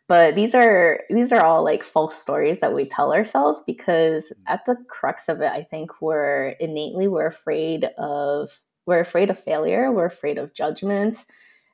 but 0.07 0.35
these 0.35 0.53
are 0.53 1.01
these 1.09 1.31
are 1.31 1.43
all 1.43 1.63
like 1.63 1.83
false 1.83 2.19
stories 2.19 2.59
that 2.59 2.73
we 2.73 2.85
tell 2.85 3.13
ourselves 3.13 3.61
because 3.65 4.33
at 4.47 4.65
the 4.65 4.75
crux 4.89 5.29
of 5.29 5.39
it 5.41 5.51
i 5.51 5.63
think 5.63 6.01
we're 6.01 6.49
innately 6.59 7.07
we're 7.07 7.27
afraid 7.27 7.85
of 7.97 8.59
we're 8.85 8.99
afraid 8.99 9.29
of 9.29 9.39
failure 9.39 9.91
we're 9.91 10.05
afraid 10.05 10.37
of 10.37 10.53
judgment 10.53 11.25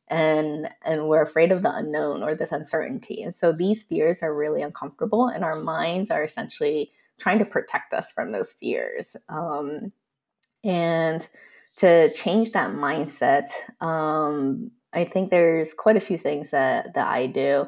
and 0.09 0.69
and 0.83 1.07
we're 1.07 1.21
afraid 1.21 1.51
of 1.51 1.61
the 1.61 1.73
unknown 1.73 2.23
or 2.23 2.35
this 2.35 2.51
uncertainty. 2.51 3.21
And 3.21 3.33
so 3.33 3.51
these 3.51 3.83
fears 3.83 4.23
are 4.23 4.33
really 4.33 4.61
uncomfortable 4.61 5.27
and 5.27 5.43
our 5.43 5.61
minds 5.61 6.09
are 6.09 6.23
essentially 6.23 6.91
trying 7.19 7.39
to 7.39 7.45
protect 7.45 7.93
us 7.93 8.11
from 8.11 8.31
those 8.31 8.53
fears. 8.53 9.15
Um, 9.27 9.91
and 10.63 11.27
to 11.79 12.11
change 12.13 12.51
that 12.51 12.71
mindset 12.71 13.49
um, 13.81 14.71
i 14.93 15.03
think 15.03 15.29
there's 15.29 15.73
quite 15.73 15.97
a 15.97 16.01
few 16.01 16.17
things 16.17 16.51
that 16.51 16.93
that 16.93 17.07
i 17.07 17.25
do 17.27 17.65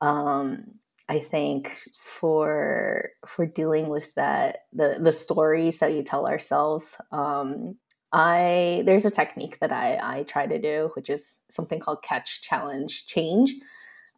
um, 0.00 0.78
I 1.08 1.20
think 1.20 1.72
for 2.02 3.10
for 3.26 3.46
dealing 3.46 3.88
with 3.88 4.14
that 4.14 4.66
the 4.72 4.98
the 5.00 5.12
stories 5.12 5.78
that 5.78 5.94
you 5.94 6.02
tell 6.02 6.26
ourselves, 6.26 6.96
um, 7.12 7.76
I 8.12 8.82
there's 8.84 9.06
a 9.06 9.10
technique 9.10 9.58
that 9.60 9.72
I 9.72 9.98
I 10.02 10.22
try 10.24 10.46
to 10.46 10.60
do, 10.60 10.90
which 10.94 11.08
is 11.08 11.38
something 11.50 11.80
called 11.80 12.02
catch, 12.02 12.42
challenge, 12.42 13.06
change. 13.06 13.54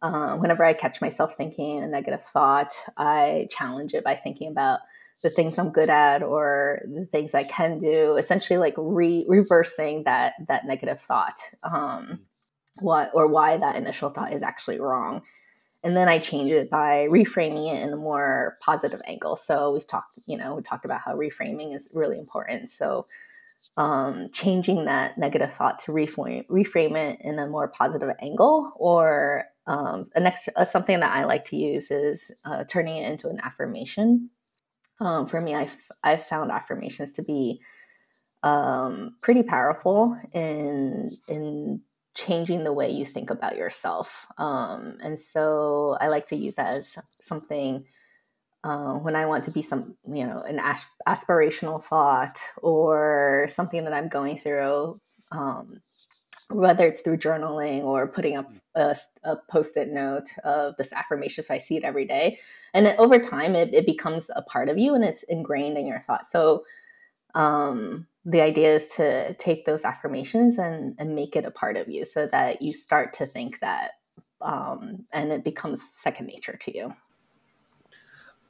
Uh, 0.01 0.35
whenever 0.37 0.65
I 0.65 0.73
catch 0.73 0.99
myself 0.99 1.35
thinking 1.35 1.81
a 1.83 1.87
negative 1.87 2.23
thought, 2.23 2.73
I 2.97 3.47
challenge 3.51 3.93
it 3.93 4.03
by 4.03 4.15
thinking 4.15 4.49
about 4.49 4.79
the 5.21 5.29
things 5.29 5.57
I'm 5.57 5.71
good 5.71 5.89
at 5.89 6.23
or 6.23 6.81
the 6.85 7.05
things 7.05 7.33
I 7.33 7.43
can 7.43 7.79
do. 7.79 8.15
Essentially, 8.17 8.57
like 8.57 8.75
re- 8.77 9.25
reversing 9.27 10.03
that 10.03 10.33
that 10.47 10.65
negative 10.65 11.01
thought, 11.01 11.39
um, 11.63 12.21
what 12.79 13.11
or 13.13 13.27
why 13.27 13.57
that 13.57 13.75
initial 13.75 14.09
thought 14.09 14.33
is 14.33 14.43
actually 14.43 14.79
wrong 14.79 15.21
and 15.83 15.95
then 15.95 16.07
I 16.07 16.19
change 16.19 16.51
it 16.51 16.69
by 16.69 17.07
reframing 17.09 17.73
it 17.73 17.81
in 17.81 17.93
a 17.93 17.97
more 17.97 18.57
positive 18.61 19.01
angle. 19.07 19.35
So 19.35 19.71
we've 19.71 19.87
talked, 19.87 20.19
you 20.25 20.37
know, 20.37 20.55
we 20.55 20.61
talked 20.61 20.85
about 20.85 21.01
how 21.01 21.15
reframing 21.15 21.75
is 21.75 21.89
really 21.93 22.19
important. 22.19 22.69
So 22.69 23.07
um, 23.77 24.29
changing 24.31 24.85
that 24.85 25.17
negative 25.17 25.53
thought 25.53 25.79
to 25.79 25.91
reframe, 25.91 26.45
reframe 26.47 26.95
it 26.95 27.19
in 27.21 27.39
a 27.39 27.47
more 27.47 27.67
positive 27.67 28.09
angle, 28.21 28.71
or 28.75 29.45
um, 29.67 30.05
a 30.15 30.19
next 30.19 30.49
uh, 30.55 30.65
something 30.65 30.99
that 30.99 31.15
I 31.15 31.25
like 31.25 31.45
to 31.45 31.55
use 31.55 31.89
is 31.89 32.31
uh, 32.45 32.63
turning 32.65 32.97
it 32.97 33.09
into 33.09 33.29
an 33.29 33.39
affirmation. 33.43 34.29
Um, 35.01 35.27
for 35.27 35.41
me, 35.41 35.55
I've 35.55 35.77
I've 36.03 36.23
found 36.25 36.51
affirmations 36.51 37.13
to 37.13 37.23
be 37.23 37.61
um, 38.43 39.15
pretty 39.21 39.43
powerful 39.43 40.17
in 40.33 41.09
in 41.27 41.81
changing 42.15 42.63
the 42.63 42.73
way 42.73 42.91
you 42.91 43.05
think 43.05 43.29
about 43.31 43.57
yourself. 43.57 44.27
Um, 44.37 44.97
and 45.03 45.19
so 45.19 45.97
I 46.01 46.09
like 46.09 46.27
to 46.29 46.37
use 46.37 46.55
that 46.55 46.75
as 46.77 46.97
something 47.21 47.85
uh, 48.63 48.95
when 48.95 49.15
I 49.15 49.25
want 49.27 49.45
to 49.45 49.51
be 49.51 49.61
some, 49.63 49.97
you 50.07 50.25
know, 50.25 50.41
an 50.41 50.59
as- 50.59 50.85
aspirational 51.07 51.83
thought 51.83 52.39
or 52.61 53.47
something 53.49 53.85
that 53.85 53.93
I'm 53.93 54.09
going 54.09 54.39
through, 54.39 55.01
um, 55.31 55.81
whether 56.53 56.85
it's 56.85 57.01
through 57.01 57.17
journaling 57.17 57.83
or 57.83 58.07
putting 58.07 58.37
up 58.37 58.51
a, 58.75 58.95
a 59.23 59.35
post-it 59.49 59.89
note 59.89 60.29
of 60.43 60.75
this 60.77 60.93
affirmation 60.93 61.43
so 61.43 61.53
I 61.53 61.59
see 61.59 61.77
it 61.77 61.83
every 61.83 62.05
day. 62.05 62.39
And 62.73 62.85
then 62.85 62.95
over 62.97 63.19
time, 63.19 63.55
it, 63.55 63.73
it 63.73 63.85
becomes 63.85 64.29
a 64.35 64.41
part 64.41 64.69
of 64.69 64.77
you 64.77 64.93
and 64.95 65.03
it's 65.03 65.23
ingrained 65.23 65.77
in 65.77 65.85
your 65.85 65.99
thoughts. 65.99 66.31
So 66.31 66.63
um, 67.33 68.07
the 68.25 68.41
idea 68.41 68.75
is 68.75 68.87
to 68.95 69.33
take 69.35 69.65
those 69.65 69.83
affirmations 69.83 70.57
and, 70.57 70.95
and 70.97 71.15
make 71.15 71.35
it 71.35 71.45
a 71.45 71.51
part 71.51 71.77
of 71.77 71.89
you 71.89 72.05
so 72.05 72.27
that 72.27 72.61
you 72.61 72.73
start 72.73 73.13
to 73.13 73.25
think 73.25 73.59
that 73.59 73.91
um, 74.41 75.05
and 75.13 75.31
it 75.31 75.43
becomes 75.43 75.81
second 75.97 76.27
nature 76.27 76.57
to 76.61 76.75
you. 76.75 76.93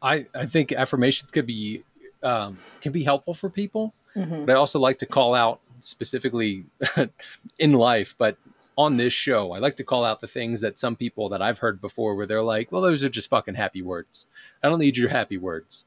I, 0.02 0.26
I 0.34 0.46
think 0.46 0.72
affirmations 0.72 1.32
could 1.32 1.46
be 1.46 1.84
um, 2.24 2.58
can 2.82 2.92
be 2.92 3.04
helpful 3.04 3.34
for 3.34 3.50
people, 3.50 3.94
mm-hmm. 4.16 4.46
but 4.46 4.56
I 4.56 4.56
also 4.56 4.80
like 4.80 5.00
to 5.00 5.06
call 5.06 5.34
out 5.34 5.60
specifically 5.82 6.66
in 7.60 7.74
life, 7.74 8.16
but 8.18 8.38
on 8.78 8.98
this 8.98 9.14
show, 9.14 9.52
I 9.52 9.60
like 9.60 9.76
to 9.78 9.84
call 9.84 10.06
out 10.06 10.22
the 10.22 10.28
things 10.28 10.62
that 10.62 10.80
some 10.80 10.96
people 10.96 11.30
that 11.30 11.42
I've 11.42 11.60
heard 11.60 11.82
before 11.82 12.16
where 12.16 12.26
they're 12.26 12.42
like, 12.42 12.72
well, 12.72 12.82
those 12.82 13.04
are 13.04 13.10
just 13.10 13.30
fucking 13.30 13.56
happy 13.56 13.82
words. 13.82 14.26
I 14.64 14.70
don't 14.70 14.80
need 14.80 14.98
your 14.98 15.10
happy 15.10 15.38
words. 15.38 15.86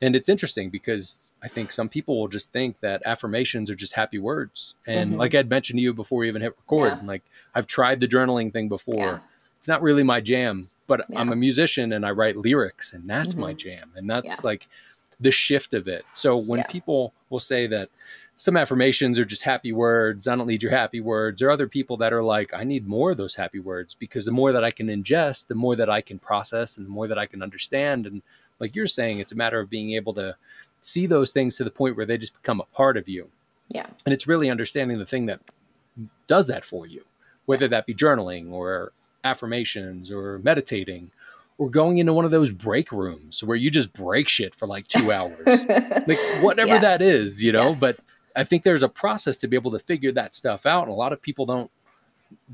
And 0.00 0.16
it's 0.16 0.28
interesting 0.28 0.70
because 0.70 1.20
I 1.42 1.48
think 1.48 1.72
some 1.72 1.88
people 1.88 2.18
will 2.18 2.28
just 2.28 2.52
think 2.52 2.80
that 2.80 3.02
affirmations 3.04 3.70
are 3.70 3.74
just 3.74 3.94
happy 3.94 4.18
words. 4.18 4.74
And 4.86 5.10
mm-hmm. 5.10 5.20
like 5.20 5.34
I'd 5.34 5.50
mentioned 5.50 5.78
to 5.78 5.82
you 5.82 5.92
before 5.92 6.20
we 6.20 6.28
even 6.28 6.42
hit 6.42 6.56
record, 6.56 6.98
yeah. 7.00 7.06
like 7.06 7.22
I've 7.54 7.66
tried 7.66 8.00
the 8.00 8.08
journaling 8.08 8.52
thing 8.52 8.68
before. 8.68 8.96
Yeah. 8.96 9.18
It's 9.58 9.68
not 9.68 9.82
really 9.82 10.02
my 10.02 10.20
jam, 10.20 10.70
but 10.86 11.04
yeah. 11.08 11.20
I'm 11.20 11.32
a 11.32 11.36
musician 11.36 11.92
and 11.92 12.06
I 12.06 12.12
write 12.12 12.36
lyrics 12.36 12.92
and 12.92 13.08
that's 13.08 13.32
mm-hmm. 13.32 13.42
my 13.42 13.52
jam. 13.54 13.90
And 13.96 14.08
that's 14.08 14.44
like 14.44 14.68
the 15.18 15.30
shift 15.30 15.74
of 15.74 15.88
it. 15.88 16.04
So 16.12 16.36
when 16.36 16.64
people 16.64 17.12
will 17.28 17.40
say 17.40 17.66
that 17.66 17.90
some 18.40 18.56
affirmations 18.56 19.18
are 19.18 19.24
just 19.26 19.42
happy 19.42 19.70
words, 19.70 20.26
I 20.26 20.34
don't 20.34 20.46
need 20.46 20.62
your 20.62 20.72
happy 20.72 20.98
words, 20.98 21.42
or 21.42 21.50
other 21.50 21.68
people 21.68 21.98
that 21.98 22.14
are 22.14 22.22
like, 22.22 22.54
I 22.54 22.64
need 22.64 22.88
more 22.88 23.10
of 23.10 23.18
those 23.18 23.34
happy 23.34 23.58
words 23.58 23.94
because 23.94 24.24
the 24.24 24.32
more 24.32 24.50
that 24.50 24.64
I 24.64 24.70
can 24.70 24.86
ingest, 24.86 25.48
the 25.48 25.54
more 25.54 25.76
that 25.76 25.90
I 25.90 26.00
can 26.00 26.18
process 26.18 26.78
and 26.78 26.86
the 26.86 26.90
more 26.90 27.06
that 27.06 27.18
I 27.18 27.26
can 27.26 27.42
understand. 27.42 28.06
And 28.06 28.22
like 28.58 28.74
you're 28.74 28.86
saying, 28.86 29.18
it's 29.18 29.32
a 29.32 29.36
matter 29.36 29.60
of 29.60 29.68
being 29.68 29.92
able 29.92 30.14
to 30.14 30.36
see 30.80 31.06
those 31.06 31.32
things 31.32 31.58
to 31.58 31.64
the 31.64 31.70
point 31.70 31.98
where 31.98 32.06
they 32.06 32.16
just 32.16 32.32
become 32.32 32.62
a 32.62 32.74
part 32.74 32.96
of 32.96 33.10
you. 33.10 33.28
Yeah. 33.68 33.84
And 34.06 34.14
it's 34.14 34.26
really 34.26 34.48
understanding 34.48 34.98
the 34.98 35.04
thing 35.04 35.26
that 35.26 35.40
does 36.26 36.46
that 36.46 36.64
for 36.64 36.86
you, 36.86 37.04
whether 37.44 37.68
that 37.68 37.84
be 37.84 37.94
journaling 37.94 38.52
or 38.52 38.92
affirmations 39.22 40.10
or 40.10 40.38
meditating 40.38 41.10
or 41.58 41.68
going 41.68 41.98
into 41.98 42.14
one 42.14 42.24
of 42.24 42.30
those 42.30 42.50
break 42.50 42.90
rooms 42.90 43.44
where 43.44 43.58
you 43.58 43.70
just 43.70 43.92
break 43.92 44.30
shit 44.30 44.54
for 44.54 44.66
like 44.66 44.88
two 44.88 45.12
hours, 45.12 45.66
like 46.06 46.18
whatever 46.40 46.76
yeah. 46.76 46.78
that 46.78 47.02
is, 47.02 47.44
you 47.44 47.52
know. 47.52 47.72
Yes. 47.72 47.80
But 47.80 47.98
I 48.36 48.44
think 48.44 48.62
there's 48.62 48.82
a 48.82 48.88
process 48.88 49.36
to 49.38 49.48
be 49.48 49.56
able 49.56 49.70
to 49.72 49.78
figure 49.78 50.12
that 50.12 50.34
stuff 50.34 50.66
out, 50.66 50.82
and 50.82 50.92
a 50.92 50.94
lot 50.94 51.12
of 51.12 51.20
people 51.20 51.46
don't 51.46 51.70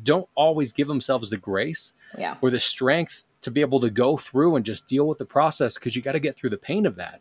don't 0.03 0.29
always 0.35 0.73
give 0.73 0.89
themselves 0.89 1.29
the 1.29 1.37
grace 1.37 1.93
yeah. 2.17 2.37
or 2.41 2.51
the 2.51 2.61
strength 2.61 3.25
to 3.43 3.51
be 3.51 3.61
able 3.61 3.79
to 3.81 3.91
go 3.91 4.17
through 4.17 4.57
and 4.57 4.65
just 4.65 4.87
deal 4.87 5.07
with 5.07 5.19
the 5.19 5.27
process 5.27 5.75
because 5.75 5.95
you 5.95 6.01
got 6.01 6.13
to 6.13 6.21
get 6.21 6.35
through 6.35 6.51
the 6.51 6.57
pain 6.57 6.87
of 6.87 6.97
that. 6.97 7.21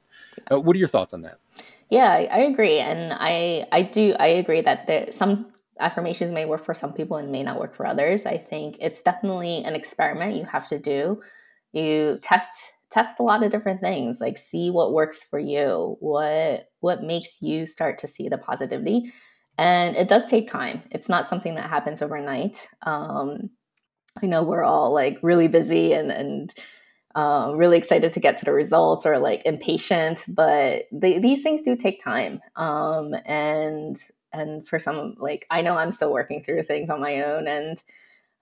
Uh, 0.50 0.60
what 0.60 0.76
are 0.76 0.80
your 0.80 0.88
thoughts 0.88 1.14
on 1.14 1.22
that? 1.22 1.38
Yeah, 1.90 2.12
I, 2.12 2.40
agree, 2.40 2.80
and 2.80 3.14
I 3.14 3.68
I 3.72 3.84
do 3.84 4.16
I 4.20 4.28
agree 4.28 4.62
that 4.62 4.88
there, 4.88 5.12
some 5.12 5.48
affirmations 5.80 6.32
may 6.32 6.46
work 6.46 6.66
for 6.66 6.74
some 6.74 6.94
people 6.94 7.18
and 7.18 7.32
may 7.32 7.44
not 7.44 7.60
work 7.60 7.76
for 7.76 7.86
others. 7.86 8.26
I 8.26 8.38
think 8.38 8.78
it's 8.80 9.02
definitely 9.02 9.64
an 9.64 9.76
experiment 9.76 10.36
you 10.36 10.46
have 10.46 10.68
to 10.70 10.80
do. 10.80 11.22
You 11.74 12.20
test 12.22 12.50
test 12.92 13.20
a 13.20 13.24
lot 13.24 13.44
of 13.44 13.52
different 13.52 13.82
things, 13.82 14.20
like 14.20 14.38
see 14.38 14.70
what 14.70 14.94
works 14.94 15.24
for 15.24 15.40
you, 15.40 15.98
what 16.00 16.70
what 16.80 17.04
makes 17.04 17.42
you 17.42 17.66
start 17.66 18.00
to 18.00 18.08
see 18.08 18.30
the 18.30 18.38
positivity. 18.38 19.12
And 19.58 19.96
it 19.96 20.10
does 20.10 20.26
take 20.26 20.50
time. 20.50 20.84
It's 20.92 21.10
not 21.10 21.30
something 21.30 21.56
that 21.56 21.70
happens 21.70 22.02
overnight. 22.02 22.68
Um, 22.84 23.50
I 24.22 24.28
know 24.28 24.44
we're 24.44 24.64
all 24.64 24.94
like 24.94 25.18
really 25.22 25.48
busy 25.48 25.94
and 25.94 26.12
and 26.12 26.54
uh, 27.16 27.54
really 27.56 27.78
excited 27.78 28.14
to 28.14 28.20
get 28.20 28.38
to 28.38 28.46
the 28.46 28.52
results 28.52 29.06
or 29.06 29.18
like 29.18 29.42
impatient, 29.46 30.26
but 30.28 30.84
they, 30.92 31.18
these 31.18 31.42
things 31.42 31.62
do 31.62 31.76
take 31.78 32.04
time. 32.04 32.42
Um, 32.58 33.16
and 33.26 33.98
and 34.34 34.68
for 34.68 34.80
some, 34.80 35.16
like 35.18 35.46
I 35.50 35.62
know 35.62 35.76
I'm 35.76 35.94
still 35.94 36.12
working 36.12 36.44
through 36.44 36.64
things 36.64 36.90
on 36.90 37.00
my 37.00 37.22
own, 37.22 37.48
and 37.48 37.82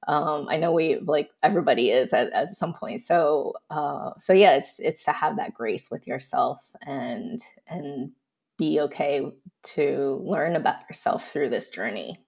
um, 0.07 0.47
I 0.49 0.57
know 0.57 0.71
we 0.71 0.97
like 0.97 1.29
everybody 1.41 1.91
is 1.91 2.13
at, 2.13 2.31
at 2.31 2.55
some 2.57 2.73
point. 2.73 3.05
So 3.05 3.53
uh, 3.69 4.11
so 4.19 4.33
yeah, 4.33 4.55
it's 4.55 4.79
it's 4.79 5.03
to 5.05 5.11
have 5.11 5.37
that 5.37 5.53
grace 5.53 5.89
with 5.89 6.07
yourself 6.07 6.59
and 6.85 7.41
and 7.67 8.11
be 8.57 8.79
okay 8.81 9.31
to 9.63 10.21
learn 10.23 10.55
about 10.55 10.81
yourself 10.89 11.31
through 11.31 11.49
this 11.49 11.69
journey. 11.69 12.19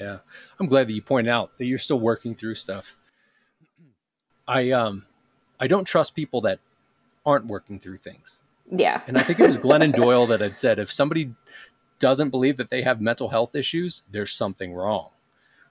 Yeah, 0.00 0.18
I'm 0.58 0.66
glad 0.66 0.88
that 0.88 0.92
you 0.92 1.02
point 1.02 1.28
out 1.28 1.56
that 1.58 1.66
you're 1.66 1.78
still 1.78 2.00
working 2.00 2.34
through 2.34 2.54
stuff. 2.54 2.96
I 4.46 4.70
um 4.70 5.06
I 5.58 5.66
don't 5.66 5.84
trust 5.84 6.14
people 6.14 6.40
that 6.42 6.60
aren't 7.26 7.46
working 7.46 7.78
through 7.78 7.98
things. 7.98 8.42
Yeah. 8.70 9.02
And 9.06 9.18
I 9.18 9.22
think 9.22 9.40
it 9.40 9.46
was 9.46 9.58
Glennon 9.58 9.94
Doyle 9.96 10.26
that 10.26 10.40
had 10.40 10.58
said 10.58 10.78
if 10.78 10.90
somebody 10.90 11.34
doesn't 11.98 12.30
believe 12.30 12.56
that 12.56 12.70
they 12.70 12.82
have 12.82 13.00
mental 13.00 13.28
health 13.28 13.54
issues, 13.54 14.02
there's 14.10 14.32
something 14.32 14.72
wrong. 14.72 15.10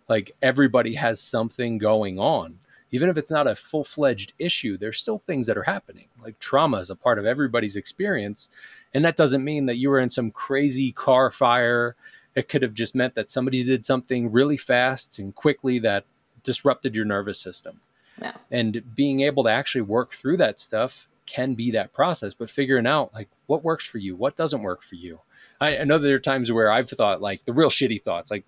Like 0.10 0.36
everybody 0.42 0.96
has 0.96 1.22
something 1.22 1.78
going 1.78 2.20
on. 2.20 2.60
Even 2.92 3.08
if 3.10 3.18
it's 3.18 3.30
not 3.30 3.46
a 3.46 3.56
full 3.56 3.84
fledged 3.84 4.34
issue, 4.40 4.76
there's 4.76 4.98
still 4.98 5.20
things 5.20 5.46
that 5.46 5.58
are 5.58 5.64
happening. 5.64 6.08
Like 6.24 6.40
trauma 6.40 6.78
is 6.78 6.90
a 6.90 6.96
part 6.96 7.20
of 7.20 7.26
everybody's 7.26 7.76
experience. 7.76 8.50
And 8.96 9.06
that 9.06 9.16
doesn't 9.16 9.44
mean 9.44 9.68
that 9.68 9.78
you 9.78 9.92
were 9.92 10.00
in 10.00 10.10
some 10.10 10.32
crazy 10.32 10.92
car 10.92 11.30
fire. 11.30 11.96
It 12.34 12.50
could 12.50 12.64
have 12.64 12.74
just 12.74 12.96
meant 12.96 13.14
that 13.14 13.30
somebody 13.30 13.64
did 13.64 13.86
something 13.86 14.32
really 14.32 14.58
fast 14.58 15.20
and 15.20 15.36
quickly 15.36 15.78
that 15.80 16.06
disrupted 16.44 16.96
your 16.96 17.06
nervous 17.06 17.40
system. 17.40 17.80
Yeah. 18.20 18.34
And 18.50 18.82
being 18.96 19.22
able 19.22 19.44
to 19.44 19.52
actually 19.52 19.82
work 19.82 20.12
through 20.12 20.38
that 20.38 20.60
stuff 20.60 21.08
can 21.28 21.54
be 21.54 21.70
that 21.72 21.94
process, 21.94 22.34
but 22.34 22.50
figuring 22.50 22.88
out 22.88 23.14
like 23.14 23.30
what 23.46 23.64
works 23.64 23.86
for 23.86 24.00
you, 24.00 24.16
what 24.16 24.36
doesn't 24.36 24.64
work 24.64 24.82
for 24.82 24.96
you. 24.96 25.20
I, 25.62 25.78
I 25.78 25.84
know 25.84 26.00
there 26.00 26.16
are 26.16 26.20
times 26.20 26.52
where 26.52 26.72
I've 26.72 26.90
thought 26.90 27.22
like 27.22 27.46
the 27.46 27.54
real 27.54 27.70
shitty 27.70 28.02
thoughts, 28.02 28.32
like 28.32 28.46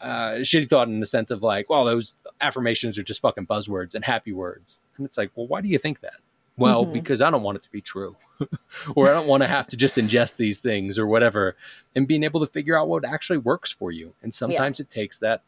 uh, 0.00 0.30
shitty 0.40 0.68
thought 0.68 0.88
in 0.88 1.00
the 1.00 1.06
sense 1.06 1.30
of 1.30 1.42
like, 1.42 1.68
well, 1.68 1.84
those 1.84 2.16
affirmations 2.40 2.98
are 2.98 3.02
just 3.02 3.20
fucking 3.20 3.46
buzzwords 3.46 3.94
and 3.94 4.04
happy 4.04 4.32
words. 4.32 4.80
And 4.96 5.06
it's 5.06 5.18
like, 5.18 5.30
well, 5.34 5.46
why 5.46 5.60
do 5.60 5.68
you 5.68 5.78
think 5.78 6.00
that? 6.00 6.20
Well, 6.56 6.84
mm-hmm. 6.84 6.92
because 6.92 7.22
I 7.22 7.30
don't 7.30 7.44
want 7.44 7.56
it 7.56 7.62
to 7.62 7.70
be 7.70 7.80
true, 7.80 8.16
or 8.96 9.08
I 9.08 9.12
don't 9.12 9.28
want 9.28 9.44
to 9.44 9.46
have 9.46 9.68
to 9.68 9.76
just 9.76 9.96
ingest 9.96 10.38
these 10.38 10.58
things 10.58 10.98
or 10.98 11.06
whatever, 11.06 11.56
and 11.94 12.06
being 12.06 12.24
able 12.24 12.40
to 12.40 12.48
figure 12.48 12.76
out 12.76 12.88
what 12.88 13.04
actually 13.04 13.38
works 13.38 13.70
for 13.70 13.92
you. 13.92 14.12
And 14.22 14.34
sometimes 14.34 14.80
yeah. 14.80 14.82
it 14.82 14.90
takes 14.90 15.18
that 15.18 15.42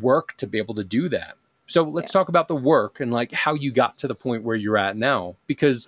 work 0.00 0.34
to 0.38 0.46
be 0.46 0.56
able 0.56 0.74
to 0.76 0.84
do 0.84 1.10
that. 1.10 1.34
So 1.66 1.82
let's 1.82 2.08
yeah. 2.08 2.12
talk 2.12 2.28
about 2.28 2.48
the 2.48 2.56
work 2.56 3.00
and 3.00 3.12
like 3.12 3.32
how 3.32 3.52
you 3.54 3.70
got 3.70 3.98
to 3.98 4.08
the 4.08 4.14
point 4.14 4.42
where 4.42 4.56
you're 4.56 4.78
at 4.78 4.96
now, 4.96 5.36
because 5.46 5.86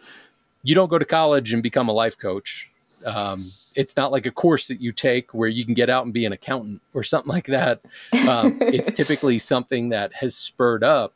you 0.62 0.74
don't 0.74 0.90
go 0.90 0.98
to 0.98 1.04
college 1.04 1.52
and 1.52 1.62
become 1.62 1.88
a 1.88 1.92
life 1.92 2.18
coach. 2.18 2.70
Um, 3.04 3.50
it's 3.74 3.96
not 3.96 4.12
like 4.12 4.26
a 4.26 4.30
course 4.30 4.68
that 4.68 4.80
you 4.80 4.92
take 4.92 5.32
where 5.34 5.48
you 5.48 5.64
can 5.64 5.74
get 5.74 5.90
out 5.90 6.04
and 6.04 6.12
be 6.12 6.24
an 6.24 6.32
accountant 6.32 6.82
or 6.94 7.02
something 7.02 7.30
like 7.30 7.46
that. 7.46 7.80
Um, 8.28 8.58
it's 8.60 8.92
typically 8.92 9.38
something 9.38 9.90
that 9.90 10.12
has 10.14 10.34
spurred 10.34 10.84
up 10.84 11.14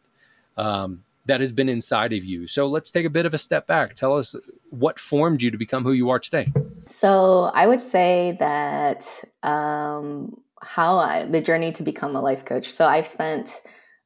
um, 0.57 1.02
that 1.26 1.40
has 1.40 1.52
been 1.52 1.69
inside 1.69 2.12
of 2.12 2.25
you. 2.25 2.47
So 2.47 2.66
let's 2.66 2.90
take 2.90 3.05
a 3.05 3.11
bit 3.11 3.26
of 3.26 3.35
a 3.35 3.38
step 3.38 3.66
back. 3.66 3.95
Tell 3.95 4.16
us 4.16 4.35
what 4.71 4.99
formed 4.99 5.43
you 5.43 5.50
to 5.50 5.59
become 5.59 5.83
who 5.83 5.93
you 5.93 6.11
are 6.11 6.19
today. 6.19 6.52
So 6.87 7.50
I 7.55 7.66
would 7.66 7.81
say 7.81 8.37
that 8.38 9.05
um, 9.43 10.40
how 10.62 10.99
I, 10.99 11.25
the 11.25 11.40
journey 11.40 11.73
to 11.73 11.83
become 11.83 12.16
a 12.16 12.21
life 12.21 12.45
coach. 12.45 12.71
So 12.71 12.87
I've 12.87 13.07
spent 13.07 13.61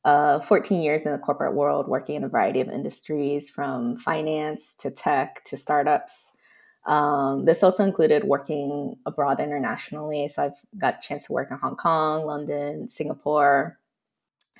uh, 0.04 0.40
14 0.40 0.80
years 0.80 1.04
in 1.04 1.12
the 1.12 1.18
corporate 1.18 1.54
world 1.54 1.86
working 1.88 2.16
in 2.16 2.24
a 2.24 2.28
variety 2.28 2.60
of 2.60 2.68
industries 2.68 3.50
from 3.50 3.96
finance 3.98 4.74
to 4.78 4.90
tech 4.90 5.44
to 5.44 5.56
startups. 5.56 6.29
Um, 6.86 7.44
this 7.44 7.62
also 7.62 7.84
included 7.84 8.24
working 8.24 8.96
abroad 9.06 9.38
internationally. 9.40 10.28
So 10.28 10.44
I've 10.44 10.78
got 10.78 10.98
a 10.98 11.06
chance 11.06 11.26
to 11.26 11.32
work 11.32 11.50
in 11.50 11.58
Hong 11.58 11.76
Kong, 11.76 12.24
London, 12.24 12.88
Singapore, 12.88 13.78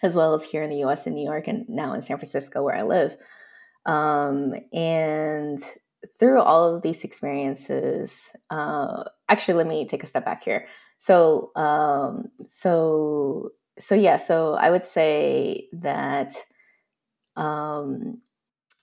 as 0.03 0.15
well 0.15 0.35
as 0.35 0.45
here 0.45 0.63
in 0.63 0.71
the 0.71 0.85
US 0.85 1.07
in 1.07 1.15
New 1.15 1.25
York 1.25 1.49
and 1.49 1.69
now 1.69 1.95
in 1.95 2.03
San 2.03 2.19
Francisco 2.19 2.63
where 2.63 2.77
I 2.77 2.83
live. 2.83 3.17
Um, 3.87 4.55
and 4.73 5.63
through 6.19 6.41
all 6.41 6.75
of 6.75 6.83
these 6.83 7.05
experiences, 7.05 8.31
uh, 8.51 9.05
actually, 9.29 9.55
let 9.55 9.67
me 9.67 9.87
take 9.87 10.05
a 10.05 10.07
step 10.07 10.25
back 10.25 10.45
here. 10.45 10.67
So, 10.99 11.51
um, 11.57 12.31
so, 12.47 13.53
so 13.79 13.95
yeah, 13.95 14.17
so 14.17 14.55
I 14.55 14.71
would 14.71 14.85
say 14.85 15.69
that, 15.73 16.35
um, 17.37 18.21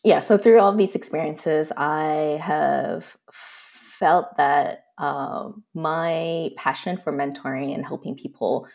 yeah, 0.07 0.19
so 0.19 0.37
through 0.37 0.59
all 0.59 0.73
these 0.73 0.95
experiences, 0.95 1.69
I 1.75 2.39
have 2.41 3.17
felt 3.29 4.37
that 4.37 4.85
uh, 4.97 5.49
my 5.73 6.51
passion 6.55 6.95
for 6.95 7.11
mentoring 7.11 7.75
and 7.75 7.85
helping 7.85 8.15
people 8.15 8.67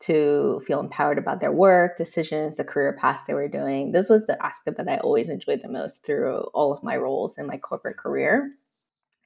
to 0.00 0.60
feel 0.66 0.80
empowered 0.80 1.16
about 1.16 1.38
their 1.38 1.52
work, 1.52 1.96
decisions, 1.96 2.56
the 2.56 2.64
career 2.64 2.96
paths 3.00 3.22
they 3.28 3.34
were 3.34 3.46
doing. 3.46 3.92
This 3.92 4.08
was 4.08 4.26
the 4.26 4.44
aspect 4.44 4.78
that 4.78 4.88
I 4.88 4.96
always 4.96 5.28
enjoyed 5.28 5.60
the 5.62 5.68
most 5.68 6.04
through 6.04 6.38
all 6.54 6.72
of 6.72 6.82
my 6.82 6.96
roles 6.96 7.38
in 7.38 7.46
my 7.46 7.56
corporate 7.56 7.96
career. 7.96 8.50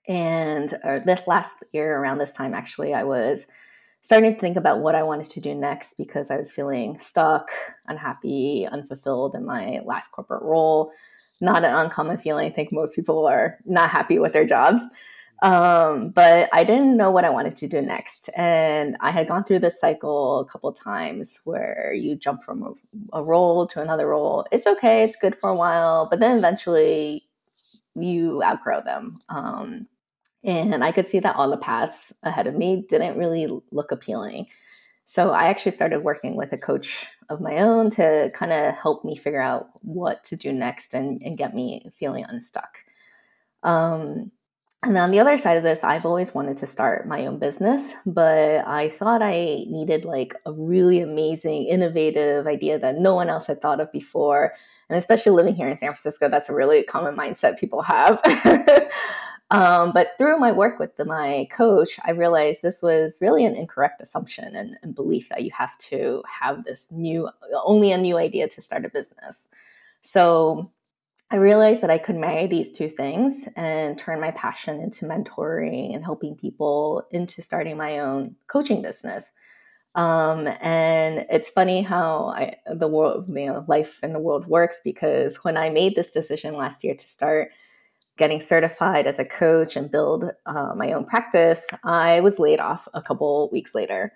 And 0.07 0.75
uh, 0.85 0.99
this 0.99 1.23
last 1.27 1.55
year, 1.73 1.97
around 1.97 2.19
this 2.19 2.35
time, 2.35 2.53
actually, 2.53 2.93
I 2.93 3.05
was 3.05 3.47
starting 4.05 4.35
to 4.35 4.39
think 4.39 4.57
about 4.57 4.81
what 4.81 4.95
I 4.95 5.03
wanted 5.03 5.31
to 5.31 5.41
do 5.41 5.55
next 5.55 5.95
because 5.95 6.31
I 6.31 6.37
was 6.37 6.53
feeling 6.53 6.99
stuck, 6.99 7.51
unhappy, 7.87 8.69
unfulfilled 8.71 9.35
in 9.35 9.47
my 9.47 9.81
last 9.85 10.13
corporate 10.13 10.43
role. 10.43 10.93
Not 11.41 11.65
an 11.65 11.75
uncommon 11.75 12.19
feeling. 12.19 12.47
I 12.47 12.55
think 12.55 12.71
most 12.71 12.95
people 12.95 13.27
are 13.27 13.59
not 13.65 13.89
happy 13.89 14.19
with 14.19 14.35
their 14.35 14.45
jobs. 14.45 14.83
Um, 15.43 16.11
but 16.11 16.49
I 16.53 16.65
didn't 16.65 16.97
know 16.97 17.11
what 17.11 17.25
I 17.25 17.31
wanted 17.31 17.57
to 17.57 17.67
do 17.67 17.81
next. 17.81 18.31
And 18.37 18.97
I 19.01 19.11
had 19.11 19.27
gone 19.27 19.43
through 19.45 19.59
this 19.61 19.81
cycle 19.81 20.41
a 20.41 20.45
couple 20.45 20.73
times 20.73 21.41
where 21.45 21.93
you 21.95 22.15
jump 22.15 22.43
from 22.45 22.63
a, 22.63 23.19
a, 23.19 23.23
role 23.23 23.67
to 23.69 23.81
another 23.81 24.07
role. 24.07 24.47
It's 24.53 24.67
okay, 24.67 25.03
it's 25.03 25.17
good 25.17 25.37
for 25.41 25.51
a 25.51 25.57
while, 25.57 26.09
but 26.09 26.21
then 26.21 26.39
eventually 26.39 27.25
you 27.95 28.43
outgrow 28.43 28.83
them. 28.83 29.19
Um, 29.29 29.87
and 30.45 30.85
I 30.85 30.93
could 30.93 31.09
see 31.09 31.21
that 31.21 31.37
all 31.37 31.51
the 31.51 31.57
paths 31.57 32.13
ahead 32.23 32.47
of 32.47 32.55
me 32.55 32.85
didn't 32.89 33.19
really 33.19 33.49
look 33.71 33.91
appealing. 33.93 34.47
So 35.07 35.31
I 35.31 35.45
actually 35.45 35.73
started 35.73 36.01
working 36.01 36.35
with 36.37 36.53
a 36.53 36.59
coach 36.59 37.07
of 37.29 37.41
my 37.41 37.59
own 37.59 37.91
to 37.91 38.31
kind 38.35 38.53
of 38.53 38.75
help 38.75 39.05
me 39.05 39.17
figure 39.17 39.41
out 39.41 39.69
what 39.83 40.25
to 40.25 40.37
do 40.37 40.53
next 40.53 40.95
and, 40.95 41.23
and 41.23 41.37
get 41.37 41.55
me 41.55 41.91
feeling 41.99 42.25
unstuck. 42.29 42.79
Um, 43.63 44.31
and 44.83 44.99
on 44.99 45.11
the 45.11 45.21
other 45.21 45.39
side 45.39 45.57
of 45.57 45.63
this, 45.63 45.83
I've 45.83 46.05
always 46.05 46.35
wanted 46.35 46.59
to 46.59 46.67
start 46.67 47.09
my 47.09 47.27
own 47.27 47.39
business, 47.39 47.95
but 48.05 48.67
I 48.67 48.91
thought 48.91 49.23
I 49.23 49.65
needed 49.69 50.05
like 50.05 50.35
a 50.45 50.53
really 50.53 51.01
amazing, 51.01 51.65
innovative 51.65 52.47
idea 52.47 52.79
that 52.79 52.99
no 52.99 53.15
one 53.15 53.31
else 53.31 53.47
had 53.47 53.63
thought 53.63 53.81
of 53.81 53.91
before. 53.93 54.53
And 54.91 54.99
especially 54.99 55.33
living 55.33 55.55
here 55.55 55.69
in 55.69 55.79
San 55.79 55.95
Francisco, 55.95 56.29
that's 56.29 56.51
a 56.51 56.55
really 56.55 56.83
common 56.83 57.17
mindset 57.17 57.59
people 57.59 57.81
have. 57.81 58.21
um, 59.55 59.93
but 59.93 60.15
through 60.19 60.39
my 60.39 60.51
work 60.51 60.81
with 60.81 60.97
the, 60.97 61.05
my 61.05 61.47
coach, 61.53 62.01
I 62.05 62.11
realized 62.11 62.61
this 62.61 62.83
was 62.83 63.19
really 63.21 63.45
an 63.45 63.55
incorrect 63.55 64.01
assumption 64.01 64.57
and, 64.57 64.77
and 64.83 64.95
belief 64.95 65.29
that 65.29 65.45
you 65.45 65.53
have 65.57 65.79
to 65.79 66.25
have 66.41 66.65
this 66.65 66.87
new, 66.91 67.29
only 67.65 67.93
a 67.93 67.99
new 67.99 68.17
idea 68.17 68.49
to 68.49 68.61
start 68.61 68.85
a 68.85 68.89
business. 68.89 69.47
So 70.03 70.73
I 71.31 71.37
realized 71.37 71.83
that 71.83 71.91
I 71.91 71.99
could 71.99 72.17
marry 72.17 72.49
these 72.49 72.73
two 72.73 72.89
things 72.89 73.49
and 73.55 73.97
turn 73.97 74.21
my 74.21 74.33
passion 74.33 74.81
into 74.81 75.07
mentoring 75.07 75.95
and 75.95 76.05
helping 76.05 76.35
people 76.35 77.07
into 77.13 77.41
starting 77.41 77.77
my 77.77 78.01
own 78.01 78.35
coaching 78.49 78.83
business. 78.83 79.31
Um, 79.95 80.49
and 80.61 81.27
it's 81.31 81.49
funny 81.49 81.83
how 81.83 82.27
I, 82.35 82.57
the 82.67 82.89
world, 82.89 83.27
you 83.29 83.47
know, 83.47 83.65
life 83.69 84.01
in 84.03 84.13
the 84.13 84.19
world 84.19 84.47
works 84.47 84.79
because 84.83 85.37
when 85.45 85.57
I 85.57 85.71
made 85.71 85.95
this 85.95 86.11
decision 86.11 86.57
last 86.57 86.83
year 86.83 86.97
to 86.97 87.09
start 87.09 87.53
getting 88.17 88.41
certified 88.41 89.07
as 89.07 89.19
a 89.19 89.25
coach 89.25 89.77
and 89.77 89.91
build 89.91 90.31
uh, 90.47 90.73
my 90.77 90.93
own 90.93 91.05
practice, 91.05 91.67
I 91.83 92.21
was 92.21 92.39
laid 92.39 92.61
off 92.61 92.87
a 92.95 93.03
couple 93.03 93.51
weeks 93.53 93.75
later. 93.75 94.13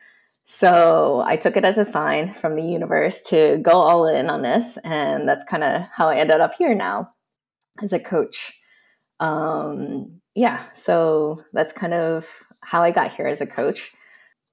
So 0.46 1.22
I 1.26 1.36
took 1.36 1.56
it 1.56 1.64
as 1.64 1.76
a 1.76 1.84
sign 1.84 2.32
from 2.32 2.56
the 2.56 2.62
universe 2.62 3.20
to 3.22 3.58
go 3.58 3.72
all 3.72 4.06
in 4.06 4.30
on 4.30 4.42
this. 4.42 4.78
And 4.82 5.28
that's 5.28 5.44
kind 5.44 5.62
of 5.62 5.82
how 5.92 6.08
I 6.08 6.16
ended 6.16 6.40
up 6.40 6.54
here 6.54 6.74
now 6.74 7.10
as 7.82 7.92
a 7.92 8.00
coach. 8.00 8.54
Um, 9.20 10.20
yeah, 10.34 10.62
so 10.74 11.42
that's 11.52 11.72
kind 11.72 11.92
of 11.92 12.26
how 12.60 12.82
I 12.82 12.92
got 12.92 13.12
here 13.12 13.26
as 13.26 13.40
a 13.40 13.46
coach. 13.46 13.92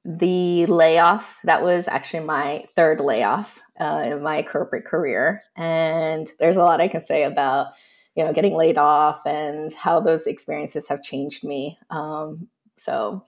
The 0.03 0.65
layoff, 0.65 1.39
that 1.45 1.63
was 1.63 1.88
actually 1.88 2.25
my 2.25 2.65
third 2.75 2.99
layoff 2.99 3.62
uh, 3.79 4.03
in 4.05 4.21
my 4.21 4.43
corporate 4.43 4.86
career. 4.86 5.41
And 5.55 6.27
there's 6.39 6.58
a 6.58 6.62
lot 6.62 6.81
I 6.81 6.88
can 6.88 7.05
say 7.05 7.23
about, 7.23 7.67
you 8.15 8.23
know, 8.23 8.34
getting 8.34 8.56
laid 8.56 8.78
off 8.78 9.21
and 9.25 9.73
how 9.73 9.99
those 9.99 10.25
experiences 10.25 10.88
have 10.88 11.04
changed 11.04 11.43
me. 11.43 11.78
Um, 11.89 12.47
so 12.78 13.25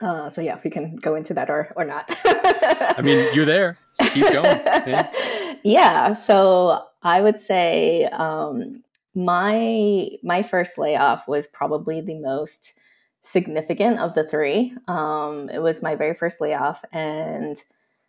uh, 0.00 0.30
so 0.30 0.40
yeah, 0.40 0.58
we 0.62 0.70
can 0.70 0.96
go 0.96 1.14
into 1.14 1.34
that 1.34 1.50
or 1.50 1.72
or 1.76 1.84
not. 1.84 2.14
I 2.24 3.00
mean, 3.02 3.28
you're 3.34 3.44
there. 3.44 3.78
Keep 4.12 4.32
going. 4.32 4.44
Yeah. 4.64 5.12
yeah 5.64 6.14
so 6.14 6.84
I 7.02 7.20
would 7.20 7.38
say 7.40 8.04
um, 8.06 8.82
my 9.14 10.08
my 10.22 10.42
first 10.42 10.78
layoff 10.78 11.26
was 11.26 11.46
probably 11.46 12.00
the 12.00 12.14
most 12.14 12.74
significant 13.22 13.98
of 13.98 14.14
the 14.14 14.24
three. 14.24 14.74
Um, 14.86 15.50
it 15.50 15.60
was 15.60 15.82
my 15.82 15.94
very 15.96 16.14
first 16.14 16.40
layoff, 16.40 16.84
and 16.92 17.62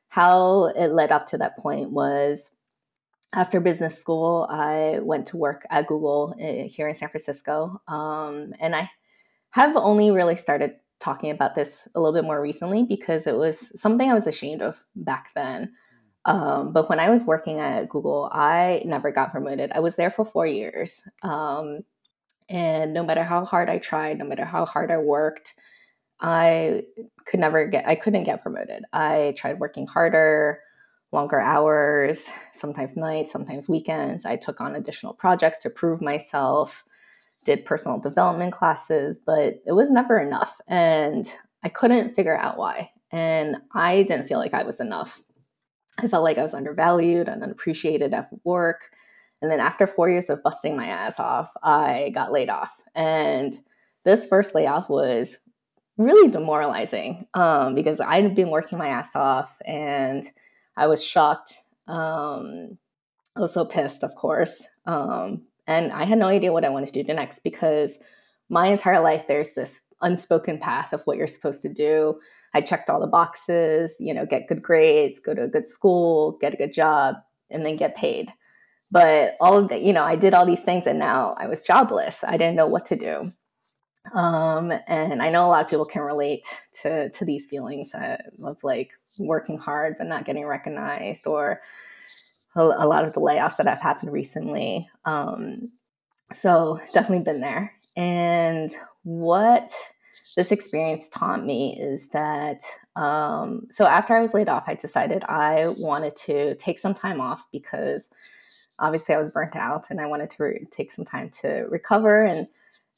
how 0.10 0.66
it 0.76 0.88
led 0.88 1.12
up 1.12 1.28
to 1.28 1.38
that 1.40 1.58
point 1.58 1.92
was 1.92 2.52
after 3.34 3.60
business 3.60 3.98
school, 3.98 4.48
I 4.50 5.00
went 5.02 5.28
to 5.28 5.38
work 5.38 5.66
at 5.70 5.88
Google 5.88 6.36
uh, 6.40 6.68
here 6.68 6.88
in 6.88 6.96
San 6.96 7.10
Francisco, 7.10 7.82
um, 7.88 8.54
and 8.60 8.76
I 8.76 8.90
have 9.52 9.76
only 9.76 10.12
really 10.12 10.36
started 10.36 10.76
talking 11.00 11.32
about 11.32 11.56
this 11.56 11.88
a 11.96 12.00
little 12.00 12.14
bit 12.14 12.26
more 12.26 12.42
recently 12.42 12.84
because 12.84 13.26
it 13.26 13.36
was 13.36 13.72
something 13.80 14.10
I 14.10 14.14
was 14.14 14.28
ashamed 14.28 14.62
of 14.62 14.84
back 14.96 15.30
then. 15.36 15.74
Um, 16.26 16.74
but 16.74 16.90
when 16.90 17.00
I 17.00 17.10
was 17.10 17.24
working 17.24 17.60
at 17.60 17.90
Google, 17.90 18.30
I 18.34 18.84
never 18.86 19.12
got 19.12 19.32
promoted. 19.32 19.72
I 19.74 19.80
was 19.80 19.96
there 19.96 20.12
for 20.12 20.26
four 20.26 20.46
years. 20.46 21.04
Um, 21.24 21.80
and 22.50 22.94
no 22.94 23.04
matter 23.04 23.24
how 23.24 23.46
hard 23.46 23.70
I 23.70 23.78
tried, 23.80 24.18
no 24.18 24.26
matter 24.26 24.46
how 24.46 24.66
hard 24.66 24.92
I 24.92 24.98
worked, 24.98 25.54
I 26.20 26.84
could 27.26 27.40
never 27.40 27.66
get, 27.66 27.88
I 27.88 27.96
couldn't 27.96 28.26
get 28.26 28.44
promoted. 28.44 28.84
I 28.92 29.34
tried 29.38 29.60
working 29.60 29.88
harder, 29.88 30.60
longer 31.12 31.40
hours, 31.40 32.30
sometimes 32.54 32.96
nights, 32.96 33.32
sometimes 33.32 33.68
weekends. 33.68 34.26
I 34.26 34.36
took 34.36 34.62
on 34.62 34.76
additional 34.76 35.14
projects 35.14 35.60
to 35.60 35.70
prove 35.70 36.02
myself 36.02 36.84
did 37.46 37.66
personal 37.66 38.00
development 38.00 38.54
classes, 38.54 39.18
but 39.26 39.56
it 39.66 39.72
was 39.72 39.90
never 39.90 40.20
enough. 40.20 40.60
And 40.68 41.32
I 41.64 41.70
couldn't 41.70 42.16
figure 42.16 42.38
out 42.38 42.58
why. 42.58 42.92
And 43.12 43.58
I 43.74 44.04
didn't 44.04 44.28
feel 44.28 44.40
like 44.40 44.54
I 44.54 44.64
was 44.64 44.80
enough. 44.80 45.22
I 45.98 46.08
felt 46.08 46.24
like 46.24 46.38
I 46.38 46.44
was 46.44 46.54
undervalued 46.54 47.28
and 47.28 47.44
unappreciated 47.44 48.14
at 48.14 48.30
work. 48.44 48.92
And 49.42 49.50
then 49.50 49.60
after 49.60 49.88
four 49.88 50.10
years 50.10 50.30
of 50.30 50.44
busting 50.44 50.76
my 50.76 50.88
ass 50.88 51.20
off, 51.20 51.50
I 51.64 52.12
got 52.14 52.32
laid 52.32 52.50
off. 52.50 52.72
And 52.94 53.58
this 54.04 54.28
first 54.28 54.54
layoff 54.54 54.90
was 54.90 55.38
really 55.98 56.30
demoralizing 56.30 57.26
um, 57.34 57.76
because 57.76 58.00
I'd 58.00 58.36
been 58.36 58.50
working 58.50 58.78
my 58.78 58.88
ass 58.88 59.16
off 59.16 59.58
and 59.66 60.26
I 60.80 60.88
was 60.88 61.04
shocked 61.04 61.54
Um, 61.88 62.78
I 63.36 63.42
was 63.42 63.54
so 63.54 63.66
pissed, 63.66 64.04
of 64.04 64.16
course. 64.16 64.68
Um, 64.86 65.44
and 65.68 65.92
I 65.92 66.04
had 66.06 66.20
no 66.20 66.28
idea 66.28 66.54
what 66.54 66.66
I 66.66 66.70
wanted 66.70 66.94
to 66.94 67.04
do 67.04 67.14
next 67.14 67.40
because 67.40 67.98
my 68.50 68.68
entire 68.68 69.00
life 69.00 69.28
there's 69.28 69.54
this 69.54 69.82
unspoken 70.02 70.60
path 70.60 70.94
of 70.94 71.02
what 71.04 71.18
you're 71.18 71.28
supposed 71.28 71.62
to 71.64 71.74
do. 71.74 72.20
I 72.54 72.62
checked 72.62 72.90
all 72.90 73.00
the 73.00 73.08
boxes, 73.08 73.96
you 74.00 74.14
know, 74.14 74.26
get 74.26 74.48
good 74.48 74.62
grades, 74.62 75.20
go 75.20 75.34
to 75.34 75.44
a 75.44 75.48
good 75.48 75.68
school, 75.68 76.38
get 76.42 76.54
a 76.54 76.58
good 76.58 76.74
job, 76.74 77.16
and 77.50 77.66
then 77.66 77.76
get 77.76 77.96
paid. 77.96 78.34
But 78.92 79.36
all 79.40 79.58
of 79.58 79.70
the, 79.70 79.78
you 79.78 79.94
know, 79.94 80.04
I 80.04 80.16
did 80.16 80.34
all 80.34 80.46
these 80.46 80.64
things 80.64 80.88
and 80.88 80.98
now 81.00 81.36
I 81.38 81.48
was 81.48 81.64
jobless. 81.64 82.24
I 82.24 82.38
didn't 82.38 82.56
know 82.56 82.68
what 82.68 82.86
to 82.88 82.96
do. 82.96 83.32
Um, 84.14 84.74
and 84.88 85.22
I 85.22 85.30
know 85.30 85.46
a 85.46 85.50
lot 85.50 85.64
of 85.64 85.70
people 85.70 85.86
can 85.86 86.02
relate 86.02 86.46
to 86.82 87.10
to 87.10 87.26
these 87.26 87.46
feelings 87.46 87.94
uh, 87.94 88.18
of 88.44 88.58
like 88.64 88.92
working 89.18 89.58
hard 89.58 89.96
but 89.98 90.08
not 90.08 90.26
getting 90.26 90.46
recognized, 90.46 91.28
or 91.28 91.62
a, 92.56 92.62
a, 92.62 92.88
lot 92.88 93.06
of 93.06 93.14
the 93.14 93.22
layoffs 93.22 93.58
that 93.58 93.68
have 93.68 93.82
happened 93.82 94.12
recently. 94.12 94.90
Um, 95.06 95.72
so 96.34 96.80
definitely 96.94 97.24
been 97.24 97.42
there. 97.42 97.74
And 97.96 98.74
what 99.04 99.72
this 100.36 100.52
experience 100.52 101.10
taught 101.10 101.46
me 101.46 101.78
is 101.80 102.08
that 102.10 102.62
um, 102.96 103.68
so 103.70 103.86
after 103.86 104.16
I 104.16 104.22
was 104.22 104.34
laid 104.34 104.50
off, 104.50 104.66
I 104.68 104.76
decided 104.76 105.24
I 105.26 105.70
wanted 105.78 106.16
to 106.18 106.56
take 106.56 106.80
some 106.80 106.94
time 106.94 107.20
off 107.20 107.46
because 107.52 108.10
obviously 108.78 109.16
I 109.16 109.22
was 109.22 109.32
burnt 109.32 109.56
out 109.56 109.90
and 109.90 110.00
I 110.00 110.06
wanted 110.06 110.30
to 110.32 110.44
re- 110.44 110.68
take 110.72 110.92
some 110.92 111.06
time 111.06 111.30
to 111.42 111.66
recover 111.70 112.24
and 112.24 112.48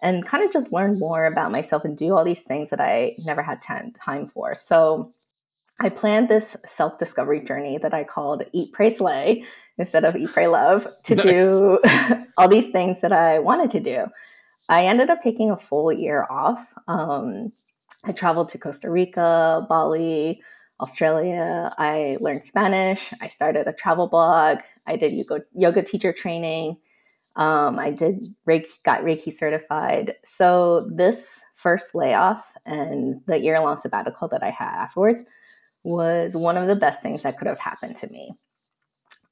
and 0.04 0.26
kind 0.26 0.44
of 0.44 0.52
just 0.52 0.74
learn 0.74 0.98
more 0.98 1.26
about 1.26 1.52
myself 1.52 1.86
and 1.86 1.96
do 1.96 2.16
all 2.16 2.24
these 2.24 2.42
things 2.42 2.72
that 2.72 2.82
I 2.82 3.16
never 3.20 3.44
had 3.44 3.62
time 3.62 4.26
for. 4.26 4.56
So 4.56 5.14
I 5.82 5.90
planned 5.90 6.30
this 6.30 6.56
self 6.68 7.00
discovery 7.00 7.42
journey 7.42 7.80
that 7.80 7.94
I 7.94 8.04
called 8.04 8.44
Eat, 8.54 8.72
Pray, 8.72 8.94
Slay 8.94 9.44
instead 9.80 10.06
of 10.06 10.16
Eat, 10.16 10.32
Pray, 10.32 10.48
Love 10.48 10.88
to 11.06 11.16
nice. 11.16 11.26
do 11.26 11.80
all 12.38 12.48
these 12.48 12.72
things 12.72 13.02
that 13.02 13.12
I 13.12 13.40
wanted 13.40 13.72
to 13.72 13.80
do. 13.80 14.06
I 14.70 14.86
ended 14.86 15.10
up 15.10 15.22
taking 15.22 15.50
a 15.50 15.58
full 15.58 15.92
year 15.92 16.28
off. 16.30 16.72
Um, 16.88 17.52
I 18.06 18.12
traveled 18.12 18.50
to 18.50 18.60
Costa 18.60 18.92
Rica, 18.92 19.66
Bali, 19.68 20.42
Australia. 20.80 21.74
I 21.80 22.18
learned 22.22 22.46
Spanish. 22.46 23.12
I 23.20 23.28
started 23.28 23.68
a 23.68 23.74
travel 23.74 24.08
blog. 24.08 24.60
I 24.86 24.98
did 24.98 25.14
yoga, 25.14 25.42
yoga 25.54 25.82
teacher 25.82 26.14
training. 26.14 26.78
Um, 27.36 27.80
I 27.80 27.90
did 27.92 28.28
Reiki, 28.48 28.84
got 28.84 29.02
Reiki 29.02 29.34
certified. 29.34 30.16
So 30.26 30.90
this 30.94 31.42
first 31.56 31.96
layoff 31.96 32.52
and 32.68 33.22
the 33.26 33.40
year 33.40 33.60
long 33.60 33.78
sabbatical 33.78 34.28
that 34.28 34.44
I 34.44 34.52
had 34.52 34.76
afterwards 34.76 35.24
was 35.84 36.36
one 36.36 36.58
of 36.58 36.68
the 36.68 36.76
best 36.76 37.02
things 37.02 37.24
that 37.24 37.38
could 37.38 37.48
have 37.48 37.60
happened 37.60 37.96
to 37.98 38.08
me. 38.08 38.32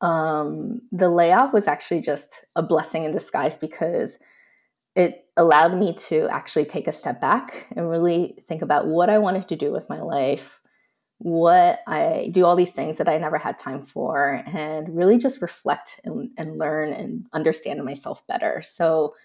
Um, 0.01 0.81
the 0.91 1.09
layoff 1.09 1.53
was 1.53 1.67
actually 1.67 2.01
just 2.01 2.45
a 2.55 2.63
blessing 2.63 3.03
in 3.03 3.11
disguise 3.11 3.57
because 3.57 4.17
it 4.95 5.25
allowed 5.37 5.77
me 5.77 5.93
to 5.93 6.27
actually 6.29 6.65
take 6.65 6.87
a 6.87 6.93
step 6.93 7.21
back 7.21 7.67
and 7.75 7.89
really 7.89 8.37
think 8.47 8.61
about 8.61 8.87
what 8.87 9.09
I 9.09 9.17
wanted 9.17 9.47
to 9.49 9.55
do 9.55 9.71
with 9.71 9.89
my 9.89 10.01
life, 10.01 10.61
what 11.19 11.79
I 11.85 12.29
do 12.31 12.45
all 12.45 12.55
these 12.55 12.71
things 12.71 12.97
that 12.97 13.09
I 13.09 13.17
never 13.17 13.37
had 13.37 13.59
time 13.59 13.85
for 13.85 14.41
and 14.45 14.95
really 14.95 15.17
just 15.17 15.41
reflect 15.41 15.99
and, 16.05 16.31
and 16.37 16.57
learn 16.57 16.93
and 16.93 17.25
understand 17.33 17.83
myself 17.83 18.25
better. 18.27 18.63
So 18.63 19.15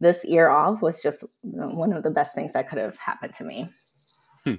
this 0.00 0.24
year 0.24 0.48
off 0.48 0.82
was 0.82 1.02
just 1.02 1.24
one 1.42 1.92
of 1.92 2.02
the 2.02 2.10
best 2.10 2.34
things 2.34 2.52
that 2.52 2.68
could 2.68 2.78
have 2.78 2.98
happened 2.98 3.34
to 3.34 3.44
me. 3.44 3.70
Hmm. 4.44 4.54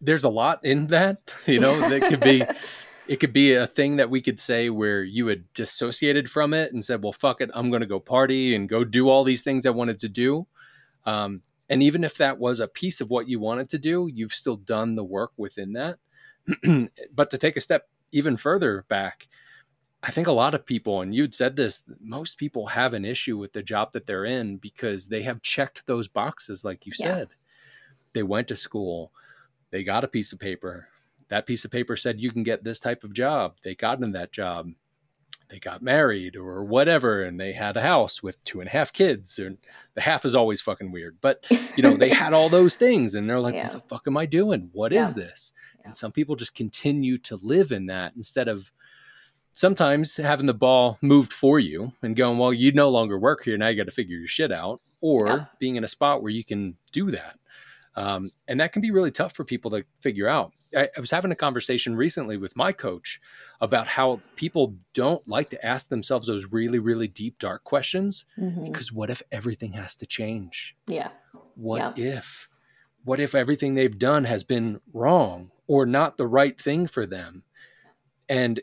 There's 0.00 0.24
a 0.24 0.28
lot 0.28 0.64
in 0.64 0.88
that, 0.88 1.32
you 1.46 1.60
know, 1.60 1.88
that 1.88 2.02
could 2.08 2.20
be 2.20 2.42
it 3.08 3.20
could 3.20 3.32
be 3.32 3.54
a 3.54 3.66
thing 3.66 3.96
that 3.96 4.10
we 4.10 4.20
could 4.20 4.38
say 4.38 4.68
where 4.68 5.02
you 5.02 5.26
had 5.28 5.52
dissociated 5.54 6.30
from 6.30 6.52
it 6.52 6.72
and 6.72 6.84
said, 6.84 7.02
"Well, 7.02 7.12
fuck 7.12 7.40
it, 7.40 7.50
I'm 7.54 7.70
going 7.70 7.80
to 7.80 7.86
go 7.86 8.00
party 8.00 8.54
and 8.54 8.68
go 8.68 8.84
do 8.84 9.08
all 9.08 9.24
these 9.24 9.42
things 9.42 9.64
I 9.66 9.70
wanted 9.70 9.98
to 10.00 10.08
do." 10.08 10.46
Um, 11.06 11.42
and 11.68 11.82
even 11.82 12.04
if 12.04 12.16
that 12.18 12.38
was 12.38 12.60
a 12.60 12.68
piece 12.68 13.00
of 13.00 13.10
what 13.10 13.28
you 13.28 13.40
wanted 13.40 13.68
to 13.70 13.78
do, 13.78 14.10
you've 14.12 14.32
still 14.32 14.56
done 14.56 14.94
the 14.94 15.04
work 15.04 15.32
within 15.36 15.72
that. 15.74 15.98
but 17.14 17.30
to 17.30 17.38
take 17.38 17.56
a 17.56 17.60
step 17.60 17.88
even 18.12 18.36
further 18.36 18.84
back, 18.88 19.28
I 20.02 20.10
think 20.10 20.26
a 20.26 20.32
lot 20.32 20.54
of 20.54 20.64
people, 20.64 21.00
and 21.00 21.14
you'd 21.14 21.34
said 21.34 21.56
this, 21.56 21.82
most 22.00 22.38
people 22.38 22.68
have 22.68 22.94
an 22.94 23.04
issue 23.04 23.36
with 23.36 23.52
the 23.52 23.62
job 23.62 23.92
that 23.92 24.06
they're 24.06 24.24
in 24.24 24.56
because 24.56 25.08
they 25.08 25.22
have 25.22 25.42
checked 25.42 25.86
those 25.86 26.08
boxes, 26.08 26.64
like 26.64 26.86
you 26.86 26.92
yeah. 26.98 27.06
said. 27.06 27.28
They 28.12 28.22
went 28.22 28.48
to 28.48 28.56
school, 28.56 29.12
they 29.70 29.84
got 29.84 30.04
a 30.04 30.08
piece 30.08 30.32
of 30.32 30.38
paper. 30.38 30.88
That 31.28 31.46
piece 31.46 31.64
of 31.64 31.70
paper 31.70 31.96
said 31.96 32.20
you 32.20 32.30
can 32.30 32.42
get 32.42 32.64
this 32.64 32.80
type 32.80 33.04
of 33.04 33.12
job. 33.12 33.56
They 33.62 33.74
got 33.74 34.02
in 34.02 34.12
that 34.12 34.32
job 34.32 34.70
they 35.48 35.58
got 35.58 35.82
married 35.82 36.36
or 36.36 36.64
whatever 36.64 37.22
and 37.22 37.40
they 37.40 37.52
had 37.52 37.76
a 37.76 37.82
house 37.82 38.22
with 38.22 38.42
two 38.44 38.60
and 38.60 38.68
a 38.68 38.72
half 38.72 38.92
kids 38.92 39.38
and 39.38 39.56
the 39.94 40.00
half 40.00 40.24
is 40.24 40.34
always 40.34 40.60
fucking 40.60 40.92
weird 40.92 41.16
but 41.20 41.44
you 41.76 41.82
know 41.82 41.96
they 41.96 42.10
had 42.10 42.34
all 42.34 42.48
those 42.48 42.76
things 42.76 43.14
and 43.14 43.28
they're 43.28 43.40
like 43.40 43.54
yeah. 43.54 43.64
what 43.64 43.72
the 43.72 43.88
fuck 43.88 44.06
am 44.06 44.16
i 44.16 44.26
doing 44.26 44.68
What 44.72 44.92
yeah. 44.92 45.02
is 45.02 45.14
this 45.14 45.52
yeah. 45.78 45.86
and 45.86 45.96
some 45.96 46.12
people 46.12 46.36
just 46.36 46.54
continue 46.54 47.18
to 47.18 47.36
live 47.36 47.72
in 47.72 47.86
that 47.86 48.12
instead 48.16 48.48
of 48.48 48.70
sometimes 49.52 50.16
having 50.16 50.46
the 50.46 50.54
ball 50.54 50.98
moved 51.00 51.32
for 51.32 51.58
you 51.58 51.92
and 52.02 52.14
going 52.14 52.38
well 52.38 52.52
you 52.52 52.72
no 52.72 52.90
longer 52.90 53.18
work 53.18 53.42
here 53.44 53.56
now 53.56 53.68
you 53.68 53.76
got 53.76 53.86
to 53.86 53.92
figure 53.92 54.16
your 54.16 54.28
shit 54.28 54.52
out 54.52 54.80
or 55.00 55.48
being 55.58 55.76
in 55.76 55.84
a 55.84 55.88
spot 55.88 56.22
where 56.22 56.30
you 56.30 56.44
can 56.44 56.76
do 56.92 57.10
that 57.10 57.38
um, 57.98 58.30
and 58.46 58.60
that 58.60 58.72
can 58.72 58.80
be 58.80 58.90
really 58.90 59.10
tough 59.10 59.34
for 59.34 59.44
people 59.44 59.70
to 59.72 59.84
figure 60.00 60.28
out 60.28 60.52
I, 60.76 60.88
I 60.96 61.00
was 61.00 61.10
having 61.10 61.32
a 61.32 61.36
conversation 61.36 61.96
recently 61.96 62.36
with 62.36 62.56
my 62.56 62.72
coach 62.72 63.20
about 63.60 63.86
how 63.86 64.20
people 64.36 64.74
don't 64.94 65.26
like 65.26 65.50
to 65.50 65.66
ask 65.66 65.88
themselves 65.88 66.26
those 66.26 66.46
really, 66.46 66.78
really 66.78 67.08
deep, 67.08 67.38
dark 67.38 67.64
questions 67.64 68.24
mm-hmm. 68.38 68.64
because 68.64 68.92
what 68.92 69.10
if 69.10 69.22
everything 69.32 69.72
has 69.72 69.96
to 69.96 70.06
change? 70.06 70.76
Yeah. 70.86 71.08
What 71.54 71.98
yeah. 71.98 72.18
if? 72.18 72.48
What 73.04 73.20
if 73.20 73.34
everything 73.34 73.74
they've 73.74 73.98
done 73.98 74.24
has 74.24 74.42
been 74.42 74.80
wrong 74.92 75.50
or 75.66 75.86
not 75.86 76.16
the 76.16 76.26
right 76.26 76.60
thing 76.60 76.86
for 76.86 77.06
them? 77.06 77.44
And 78.28 78.60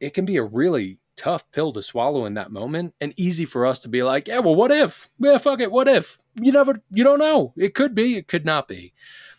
it 0.00 0.14
can 0.14 0.24
be 0.24 0.36
a 0.36 0.44
really 0.44 0.98
tough 1.16 1.50
pill 1.52 1.72
to 1.72 1.82
swallow 1.82 2.24
in 2.24 2.34
that 2.34 2.50
moment 2.50 2.94
and 3.00 3.12
easy 3.18 3.44
for 3.44 3.66
us 3.66 3.80
to 3.80 3.88
be 3.88 4.02
like, 4.02 4.28
yeah, 4.28 4.38
well, 4.38 4.54
what 4.54 4.70
if? 4.70 5.10
Yeah, 5.18 5.38
fuck 5.38 5.60
it. 5.60 5.70
What 5.70 5.88
if? 5.88 6.18
You 6.34 6.52
never, 6.52 6.82
you 6.90 7.04
don't 7.04 7.18
know. 7.18 7.52
It 7.56 7.74
could 7.74 7.94
be, 7.94 8.16
it 8.16 8.28
could 8.28 8.44
not 8.44 8.68
be. 8.68 8.94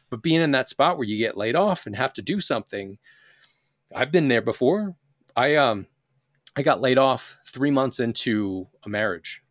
But 0.09 0.21
being 0.21 0.41
in 0.41 0.51
that 0.51 0.69
spot 0.69 0.97
where 0.97 1.07
you 1.07 1.17
get 1.17 1.37
laid 1.37 1.55
off 1.55 1.87
and 1.87 1.95
have 1.95 2.13
to 2.13 2.21
do 2.21 2.39
something, 2.39 2.97
I've 3.95 4.11
been 4.11 4.27
there 4.27 4.41
before. 4.41 4.95
I 5.35 5.55
um 5.55 5.87
I 6.55 6.61
got 6.61 6.81
laid 6.81 6.99
off 6.99 7.37
three 7.47 7.71
months 7.71 7.99
into 7.99 8.67
a 8.83 8.89
marriage. 8.89 9.41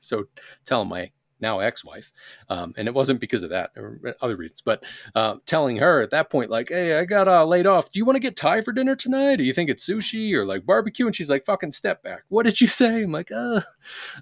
So 0.00 0.24
telling 0.64 0.88
my 0.88 1.12
now 1.42 1.58
ex-wife, 1.58 2.10
um, 2.48 2.72
and 2.76 2.88
it 2.88 2.94
wasn't 2.94 3.20
because 3.20 3.42
of 3.42 3.50
that 3.50 3.72
or 3.76 4.16
other 4.20 4.36
reasons, 4.36 4.60
but 4.60 4.84
uh, 5.14 5.36
telling 5.44 5.76
her 5.78 6.00
at 6.00 6.10
that 6.10 6.30
point, 6.30 6.50
like, 6.50 6.70
"Hey, 6.70 6.98
I 6.98 7.04
got 7.04 7.28
uh, 7.28 7.44
laid 7.44 7.66
off. 7.66 7.90
Do 7.90 7.98
you 7.98 8.04
want 8.04 8.16
to 8.16 8.20
get 8.20 8.36
Thai 8.36 8.62
for 8.62 8.72
dinner 8.72 8.96
tonight? 8.96 9.36
Do 9.36 9.44
you 9.44 9.52
think 9.52 9.68
it's 9.68 9.86
sushi 9.86 10.32
or 10.32 10.44
like 10.44 10.64
barbecue?" 10.64 11.06
And 11.06 11.14
she's 11.14 11.30
like, 11.30 11.44
"Fucking 11.44 11.72
step 11.72 12.02
back. 12.02 12.22
What 12.28 12.44
did 12.44 12.60
you 12.60 12.66
say?" 12.68 13.02
I'm 13.02 13.12
like, 13.12 13.30
"Uh, 13.30 13.60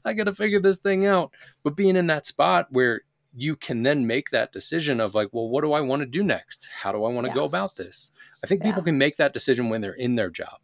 I 0.04 0.14
got 0.14 0.24
to 0.24 0.34
figure 0.34 0.60
this 0.60 0.78
thing 0.78 1.06
out." 1.06 1.30
But 1.62 1.76
being 1.76 1.96
in 1.96 2.08
that 2.08 2.26
spot 2.26 2.68
where 2.70 3.02
you 3.34 3.56
can 3.56 3.82
then 3.82 4.06
make 4.06 4.30
that 4.30 4.52
decision 4.52 5.00
of 5.00 5.14
like, 5.14 5.28
well, 5.32 5.48
what 5.48 5.62
do 5.62 5.72
I 5.72 5.80
want 5.80 6.00
to 6.00 6.06
do 6.06 6.22
next? 6.22 6.68
How 6.72 6.90
do 6.92 7.04
I 7.04 7.12
want 7.12 7.26
to 7.26 7.30
yeah. 7.30 7.34
go 7.34 7.44
about 7.44 7.76
this? 7.76 8.10
I 8.42 8.46
think 8.46 8.62
yeah. 8.62 8.70
people 8.70 8.82
can 8.82 8.98
make 8.98 9.16
that 9.16 9.32
decision 9.32 9.68
when 9.68 9.80
they're 9.80 9.92
in 9.92 10.16
their 10.16 10.30
job. 10.30 10.58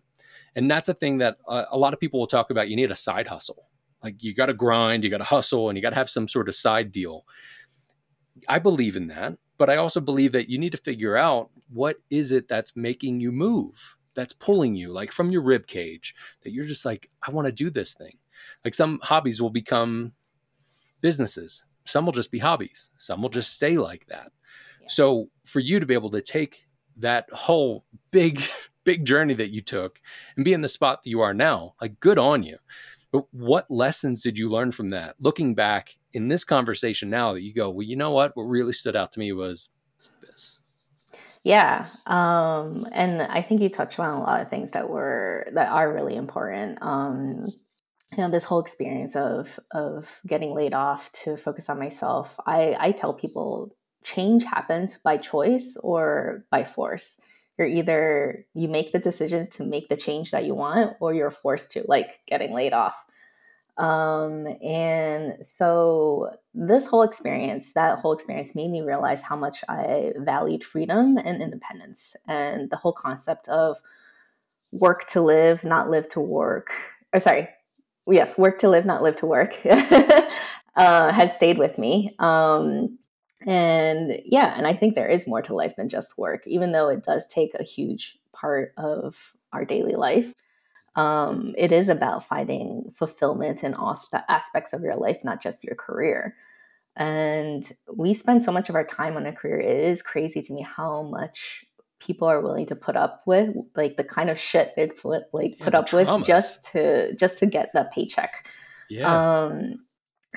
And 0.57 0.71
that's 0.71 0.89
a 0.89 0.95
thing 0.95 1.19
that 1.19 1.37
uh, 1.47 1.67
a 1.71 1.79
lot 1.79 1.93
of 1.93 2.01
people 2.01 2.19
will 2.19 2.27
talk 2.27 2.51
about. 2.51 2.69
You 2.69 2.77
need 2.77 2.91
a 2.91 2.97
side 2.97 3.27
hustle. 3.27 3.69
Like 4.07 4.23
you 4.23 4.35
got 4.35 4.47
to 4.47 4.55
grind, 4.55 5.05
you 5.05 5.11
got 5.11 5.19
to 5.19 5.25
hustle, 5.25 5.69
and 5.69 5.77
you 5.77 5.83
got 5.83 5.91
to 5.91 5.97
have 5.97 6.11
some 6.11 6.29
sort 6.29 6.49
of 6.49 6.55
side 6.55 6.93
deal. 6.93 7.25
I 8.49 8.59
believe 8.59 8.97
in 8.97 9.09
that, 9.09 9.39
but 9.59 9.71
I 9.71 9.77
also 9.77 10.01
believe 10.01 10.33
that 10.33 10.49
you 10.49 10.59
need 10.59 10.73
to 10.73 10.79
figure 10.79 11.17
out 11.17 11.51
what 11.73 11.97
is 12.11 12.33
it 12.33 12.49
that's 12.49 12.77
making 12.77 13.21
you 13.21 13.33
move, 13.33 13.97
that's 14.15 14.33
pulling 14.33 14.75
you 14.75 14.93
like 14.93 15.13
from 15.13 15.31
your 15.31 15.43
rib 15.43 15.67
cage, 15.67 16.15
that 16.43 16.53
you're 16.53 16.67
just 16.67 16.85
like, 16.85 17.11
I 17.27 17.31
want 17.31 17.47
to 17.47 17.53
do 17.53 17.71
this 17.71 17.95
thing. 17.95 18.19
Like 18.65 18.75
some 18.75 19.01
hobbies 19.03 19.43
will 19.43 19.51
become 19.51 20.13
businesses 21.01 21.65
some 21.87 22.05
will 22.05 22.13
just 22.13 22.31
be 22.31 22.39
hobbies 22.39 22.91
some 22.99 23.23
will 23.23 23.29
just 23.29 23.55
stay 23.55 23.79
like 23.79 24.07
that 24.07 24.33
yeah. 24.83 24.89
so 24.89 25.29
for 25.45 25.61
you 25.61 25.81
to 25.81 25.87
be 25.87 25.95
able 25.95 26.11
to 26.11 26.21
take 26.21 26.67
that 26.97 27.31
whole 27.33 27.85
big 28.11 28.43
big 28.85 29.05
journey 29.05 29.35
that 29.35 29.51
you 29.51 29.61
took 29.61 30.01
and 30.37 30.45
be 30.45 30.53
in 30.53 30.63
the 30.63 30.69
spot 30.69 31.03
that 31.03 31.11
you 31.11 31.21
are 31.21 31.35
now 31.35 31.75
like 31.81 31.99
good 32.01 32.19
on 32.19 32.43
you 32.43 32.57
but 33.13 33.25
what 33.33 33.71
lessons 33.71 34.23
did 34.23 34.39
you 34.39 34.49
learn 34.49 34.71
from 34.71 34.91
that? 34.91 35.17
Looking 35.21 35.55
back 35.55 35.97
in 36.13 36.29
this 36.29 36.45
conversation 36.45 37.11
now 37.11 37.33
that 37.33 37.43
you 37.43 37.53
go 37.53 37.71
well 37.71 37.83
you 37.83 37.97
know 37.97 38.11
what? 38.11 38.37
What 38.37 38.45
really 38.45 38.73
stood 38.73 38.97
out 38.97 39.13
to 39.13 39.19
me 39.19 39.33
was 39.33 39.71
this. 40.21 40.61
Yeah 41.45 41.87
um 42.07 42.87
and 42.93 43.23
i 43.23 43.43
think 43.43 43.61
you 43.61 43.69
touched 43.69 44.01
on 44.01 44.11
a 44.11 44.21
lot 44.21 44.41
of 44.41 44.51
things 44.51 44.73
that 44.73 44.89
were 44.89 45.47
that 45.53 45.69
are 45.69 45.93
really 45.93 46.17
important. 46.17 46.79
Um 46.81 47.47
you 48.13 48.19
know 48.19 48.31
this 48.31 48.45
whole 48.45 48.61
experience 48.61 49.17
of 49.17 49.59
of 49.73 50.21
getting 50.27 50.55
laid 50.55 50.75
off 50.75 51.11
to 51.13 51.37
focus 51.37 51.69
on 51.69 51.79
myself 51.79 52.39
i 52.47 52.77
i 52.79 52.93
tell 52.93 53.13
people 53.13 53.75
change 54.05 54.45
happens 54.45 54.99
by 54.99 55.17
choice 55.17 55.77
or 55.83 56.45
by 56.51 56.63
force 56.63 57.19
you're 57.59 57.67
either 57.67 58.45
you 58.55 58.69
make 58.69 58.93
the 58.93 58.99
decision 58.99 59.49
to 59.51 59.65
make 59.65 59.89
the 59.89 59.97
change 59.97 60.31
that 60.31 60.45
you 60.45 60.55
want 60.55 60.97
or 61.01 61.15
you're 61.15 61.31
forced 61.31 61.71
to 61.73 61.85
like 61.89 62.21
getting 62.27 62.53
laid 62.53 62.73
off. 62.73 62.95
Um, 63.79 64.47
and 64.63 65.45
so 65.45 66.31
this 66.55 66.87
whole 66.87 67.03
experience 67.03 67.75
that 67.75 67.99
whole 67.99 68.13
experience 68.13 68.55
made 68.55 68.71
me 68.71 68.81
realize 68.81 69.21
how 69.21 69.37
much 69.37 69.63
i 69.69 70.15
valued 70.17 70.65
freedom 70.65 71.19
and 71.19 71.43
independence 71.43 72.17
and 72.27 72.71
the 72.71 72.77
whole 72.77 72.95
concept 72.95 73.51
of 73.51 73.77
work 74.73 75.07
to 75.09 75.21
live 75.21 75.63
not 75.63 75.91
live 75.91 76.09
to 76.11 76.21
work. 76.21 76.71
Or 77.13 77.21
sorry. 77.21 77.49
Yes 78.09 78.39
work 78.39 78.61
to 78.61 78.69
live 78.69 78.87
not 78.87 79.03
live 79.03 79.17
to 79.17 79.27
work. 79.27 79.57
Uh, 80.77 81.11
has 81.11 81.35
stayed 81.35 81.57
with 81.57 81.79
me. 81.79 82.15
Um, 82.19 82.99
and 83.45 84.21
yeah, 84.25 84.55
and 84.57 84.67
I 84.67 84.73
think 84.73 84.95
there 84.95 85.09
is 85.09 85.27
more 85.27 85.43
to 85.43 85.55
life 85.55 85.75
than 85.77 85.89
just 85.89 86.17
work, 86.17 86.47
even 86.47 86.73
though 86.73 86.89
it 86.89 87.05
does 87.05 87.27
take 87.27 87.55
a 87.55 87.63
huge 87.63 88.19
part 88.33 88.73
of 88.77 89.35
our 89.53 89.65
daily 89.65 89.95
life. 89.95 90.33
Um, 90.95 91.55
it 91.59 91.73
is 91.73 91.91
about 91.91 92.27
finding 92.27 92.91
fulfillment 92.95 93.63
in 93.63 93.75
all 93.75 94.01
aspects 94.29 94.73
of 94.73 94.83
your 94.83 94.97
life, 94.97 95.23
not 95.23 95.43
just 95.43 95.63
your 95.63 95.75
career. 95.75 96.35
And 96.97 97.71
we 97.95 98.15
spend 98.15 98.43
so 98.43 98.51
much 98.51 98.71
of 98.71 98.75
our 98.75 98.87
time 98.87 99.19
on 99.19 99.27
a 99.27 99.33
career. 99.33 99.59
It 99.59 99.85
is 99.85 100.03
crazy 100.03 100.41
to 100.41 100.53
me 100.55 100.63
how 100.63 101.03
much 101.03 101.67
people 101.99 102.27
are 102.27 102.41
willing 102.41 102.65
to 102.67 102.77
put 102.77 102.97
up 102.97 103.23
with, 103.27 103.55
like 103.75 103.99
the 103.99 104.05
kind 104.05 104.31
of 104.31 104.39
shit 104.39 104.73
they'd 104.75 104.97
put, 104.97 105.25
like 105.35 105.59
put 105.61 105.75
up 105.75 105.93
with 105.93 106.09
just 106.25 106.65
to 106.73 107.15
just 107.15 107.39
to 107.39 107.47
get 107.47 107.71
the 107.75 107.91
paycheck. 107.93 108.49
Yeah. 108.89 109.45
Um, 109.45 109.86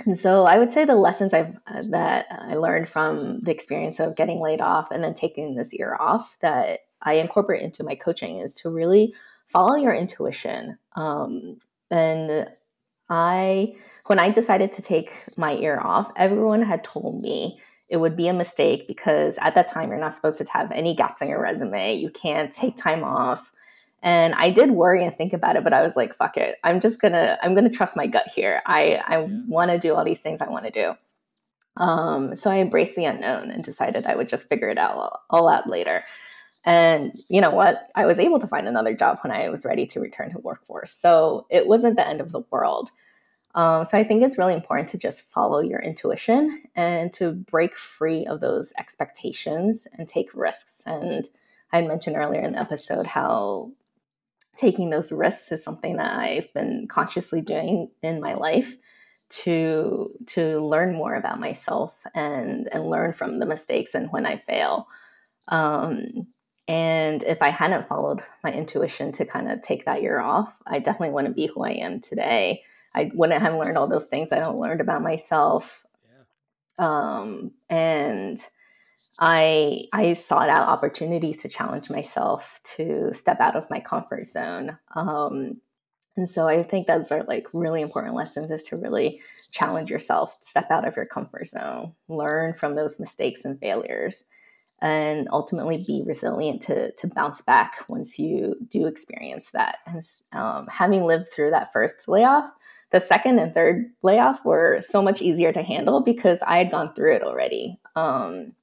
and 0.05 0.19
so 0.19 0.45
I 0.45 0.57
would 0.57 0.71
say 0.71 0.85
the 0.85 0.95
lessons 0.95 1.33
I've 1.33 1.55
uh, 1.67 1.83
that 1.89 2.27
I 2.29 2.53
learned 2.55 2.89
from 2.89 3.41
the 3.41 3.51
experience 3.51 3.99
of 3.99 4.15
getting 4.15 4.39
laid 4.39 4.61
off 4.61 4.91
and 4.91 5.03
then 5.03 5.13
taking 5.13 5.55
this 5.55 5.73
year 5.73 5.95
off 5.99 6.37
that 6.41 6.81
I 7.01 7.13
incorporate 7.13 7.61
into 7.61 7.83
my 7.83 7.95
coaching 7.95 8.39
is 8.39 8.55
to 8.55 8.69
really 8.69 9.13
follow 9.45 9.75
your 9.75 9.93
intuition. 9.93 10.77
Um, 10.95 11.57
and 11.89 12.49
I, 13.09 13.73
when 14.05 14.19
I 14.19 14.29
decided 14.29 14.73
to 14.73 14.81
take 14.81 15.11
my 15.37 15.51
year 15.51 15.79
off, 15.79 16.11
everyone 16.15 16.61
had 16.61 16.83
told 16.83 17.21
me 17.21 17.59
it 17.87 17.97
would 17.97 18.15
be 18.15 18.27
a 18.27 18.33
mistake 18.33 18.87
because 18.87 19.35
at 19.39 19.55
that 19.55 19.69
time 19.69 19.89
you're 19.89 19.99
not 19.99 20.13
supposed 20.13 20.37
to 20.37 20.45
have 20.51 20.71
any 20.71 20.93
gaps 20.95 21.21
on 21.21 21.27
your 21.27 21.41
resume. 21.41 21.95
You 21.95 22.11
can't 22.11 22.53
take 22.53 22.77
time 22.77 23.03
off. 23.03 23.51
And 24.01 24.33
I 24.35 24.49
did 24.49 24.71
worry 24.71 25.03
and 25.03 25.15
think 25.17 25.33
about 25.33 25.55
it, 25.55 25.63
but 25.63 25.73
I 25.73 25.81
was 25.81 25.95
like, 25.95 26.15
fuck 26.15 26.37
it. 26.37 26.57
I'm 26.63 26.79
just 26.79 27.01
gonna 27.01 27.37
I'm 27.41 27.53
gonna 27.53 27.69
trust 27.69 27.95
my 27.95 28.07
gut 28.07 28.27
here. 28.33 28.61
I, 28.65 29.01
I 29.05 29.27
wanna 29.47 29.77
do 29.77 29.95
all 29.95 30.05
these 30.05 30.19
things 30.19 30.41
I 30.41 30.49
wanna 30.49 30.71
do. 30.71 30.93
Um, 31.77 32.35
so 32.35 32.49
I 32.49 32.57
embraced 32.57 32.95
the 32.95 33.05
unknown 33.05 33.51
and 33.51 33.63
decided 33.63 34.05
I 34.05 34.15
would 34.15 34.29
just 34.29 34.47
figure 34.47 34.69
it 34.69 34.77
out 34.77 35.19
all 35.29 35.49
out 35.49 35.67
later. 35.67 36.03
And 36.65 37.17
you 37.29 37.41
know 37.41 37.51
what? 37.51 37.89
I 37.95 38.05
was 38.05 38.19
able 38.19 38.39
to 38.39 38.47
find 38.47 38.67
another 38.67 38.93
job 38.93 39.19
when 39.21 39.31
I 39.31 39.49
was 39.49 39.65
ready 39.65 39.85
to 39.87 39.99
return 39.99 40.31
to 40.31 40.39
workforce. 40.39 40.91
So 40.91 41.45
it 41.49 41.67
wasn't 41.67 41.95
the 41.95 42.07
end 42.07 42.21
of 42.21 42.31
the 42.31 42.43
world. 42.51 42.91
Um, 43.55 43.85
so 43.85 43.97
I 43.97 44.03
think 44.03 44.21
it's 44.21 44.37
really 44.37 44.53
important 44.53 44.89
to 44.89 44.97
just 44.97 45.23
follow 45.23 45.59
your 45.59 45.79
intuition 45.79 46.63
and 46.75 47.11
to 47.13 47.31
break 47.31 47.75
free 47.75 48.25
of 48.25 48.41
those 48.41 48.71
expectations 48.77 49.87
and 49.97 50.07
take 50.07 50.29
risks. 50.33 50.83
And 50.85 51.27
I 51.71 51.81
mentioned 51.81 52.15
earlier 52.15 52.41
in 52.41 52.53
the 52.53 52.59
episode 52.59 53.07
how 53.07 53.71
taking 54.59 54.89
those 54.89 55.11
risks 55.11 55.51
is 55.53 55.63
something 55.63 55.95
that 55.97 56.19
I've 56.19 56.53
been 56.53 56.87
consciously 56.89 57.39
doing 57.39 57.89
in 58.03 58.19
my 58.19 58.33
life 58.33 58.75
to 59.29 60.11
to 60.27 60.59
learn 60.59 60.95
more 60.95 61.15
about 61.15 61.39
myself 61.39 61.97
and 62.13 62.67
and 62.71 62.89
learn 62.89 63.13
from 63.13 63.39
the 63.39 63.45
mistakes 63.45 63.95
and 63.95 64.11
when 64.11 64.25
I 64.25 64.37
fail. 64.37 64.87
Um, 65.47 66.27
and 66.67 67.23
if 67.23 67.41
I 67.41 67.49
hadn't 67.49 67.87
followed 67.87 68.21
my 68.43 68.51
intuition 68.51 69.11
to 69.13 69.25
kind 69.25 69.49
of 69.49 69.61
take 69.61 69.85
that 69.85 70.01
year 70.01 70.19
off, 70.19 70.61
I 70.67 70.79
definitely 70.79 71.11
wouldn't 71.11 71.35
be 71.35 71.47
who 71.47 71.63
I 71.63 71.71
am 71.71 72.01
today. 72.01 72.63
I 72.93 73.11
wouldn't 73.13 73.41
have 73.41 73.55
learned 73.55 73.77
all 73.77 73.87
those 73.87 74.05
things 74.05 74.31
I 74.31 74.39
don't 74.39 74.59
learned 74.59 74.81
about 74.81 75.01
myself. 75.01 75.85
Yeah. 76.05 76.85
Um, 76.85 77.51
and 77.69 78.39
I 79.19 79.85
I 79.91 80.13
sought 80.13 80.49
out 80.49 80.69
opportunities 80.69 81.37
to 81.39 81.49
challenge 81.49 81.89
myself 81.89 82.59
to 82.75 83.13
step 83.13 83.39
out 83.39 83.55
of 83.55 83.69
my 83.69 83.79
comfort 83.79 84.25
zone. 84.25 84.77
Um, 84.95 85.61
and 86.15 86.27
so 86.27 86.47
I 86.47 86.63
think 86.63 86.87
those 86.87 87.11
are 87.11 87.23
like 87.23 87.47
really 87.53 87.81
important 87.81 88.15
lessons 88.15 88.51
is 88.51 88.63
to 88.63 88.77
really 88.77 89.21
challenge 89.51 89.89
yourself, 89.89 90.35
step 90.41 90.69
out 90.69 90.87
of 90.87 90.95
your 90.95 91.05
comfort 91.05 91.47
zone, 91.47 91.93
learn 92.07 92.53
from 92.53 92.75
those 92.75 92.99
mistakes 92.99 93.45
and 93.45 93.59
failures, 93.59 94.25
and 94.81 95.27
ultimately 95.31 95.83
be 95.85 96.03
resilient 96.05 96.61
to, 96.63 96.91
to 96.93 97.07
bounce 97.07 97.41
back 97.41 97.85
once 97.87 98.19
you 98.19 98.55
do 98.69 98.85
experience 98.85 99.51
that. 99.51 99.77
And 99.85 100.03
um, 100.33 100.67
having 100.67 101.05
lived 101.05 101.29
through 101.33 101.51
that 101.51 101.71
first 101.71 102.07
layoff, 102.07 102.49
the 102.91 102.99
second 102.99 103.39
and 103.39 103.53
third 103.53 103.91
layoff 104.01 104.43
were 104.43 104.81
so 104.81 105.01
much 105.01 105.21
easier 105.21 105.51
to 105.53 105.61
handle 105.61 106.01
because 106.01 106.39
I 106.45 106.57
had 106.57 106.71
gone 106.71 106.93
through 106.93 107.13
it 107.15 107.23
already. 107.23 107.79
Um, 107.95 108.53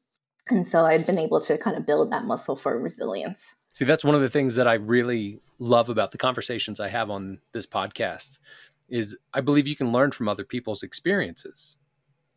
and 0.48 0.66
so 0.66 0.85
I've 0.85 1.06
been 1.06 1.18
able 1.18 1.40
to 1.40 1.59
kind 1.59 1.76
of 1.76 1.87
build 1.87 2.12
that 2.12 2.24
muscle 2.24 2.56
for 2.56 2.78
resilience. 2.78 3.44
See, 3.72 3.85
that's 3.85 4.04
one 4.04 4.14
of 4.14 4.20
the 4.20 4.30
things 4.30 4.54
that 4.54 4.68
I 4.68 4.74
really 4.74 5.40
love 5.59 5.88
about 5.88 6.11
the 6.11 6.18
conversations 6.18 6.80
I 6.80 6.88
have 6.88 7.11
on 7.11 7.40
this 7.52 7.66
podcast 7.66 8.38
is 8.88 9.16
I 9.35 9.40
believe 9.40 9.66
you 9.66 9.76
can 9.76 9.92
learn 9.92 10.12
from 10.12 10.28
other 10.28 10.44
people's 10.44 10.82
experiences. 10.82 11.76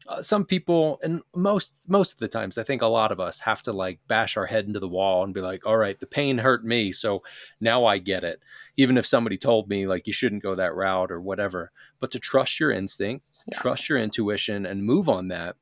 Uh, 0.08 0.24
some 0.24 0.44
people 0.44 1.00
and 1.04 1.22
most 1.36 1.88
most 1.88 2.14
of 2.14 2.20
the 2.20 2.28
times 2.28 2.58
I 2.58 2.64
think 2.64 2.82
a 2.82 2.88
lot 2.88 3.12
of 3.12 3.20
us 3.20 3.40
have 3.42 3.62
to 3.64 3.74
like 3.74 4.00
bash 4.08 4.38
our 4.38 4.48
head 4.48 4.66
into 4.66 4.80
the 4.80 4.88
wall 4.88 5.24
and 5.24 5.36
be 5.36 5.42
like, 5.42 5.66
"All 5.68 5.78
right, 5.78 6.00
the 6.00 6.08
pain 6.08 6.40
hurt 6.40 6.66
me, 6.66 6.92
so 6.92 7.22
now 7.62 7.86
I 7.86 8.00
get 8.00 8.24
it." 8.24 8.42
Even 8.76 8.98
if 8.98 9.06
somebody 9.06 9.38
told 9.38 9.70
me 9.70 9.86
like 9.86 10.08
you 10.08 10.14
shouldn't 10.14 10.42
go 10.42 10.56
that 10.56 10.74
route 10.74 11.12
or 11.12 11.22
whatever, 11.22 11.72
but 12.00 12.10
to 12.12 12.20
trust 12.20 12.60
your 12.60 12.72
instinct, 12.72 13.30
trust 13.54 13.88
your 13.88 14.00
intuition 14.00 14.66
and 14.66 14.84
move 14.84 15.10
on 15.10 15.28
that 15.28 15.58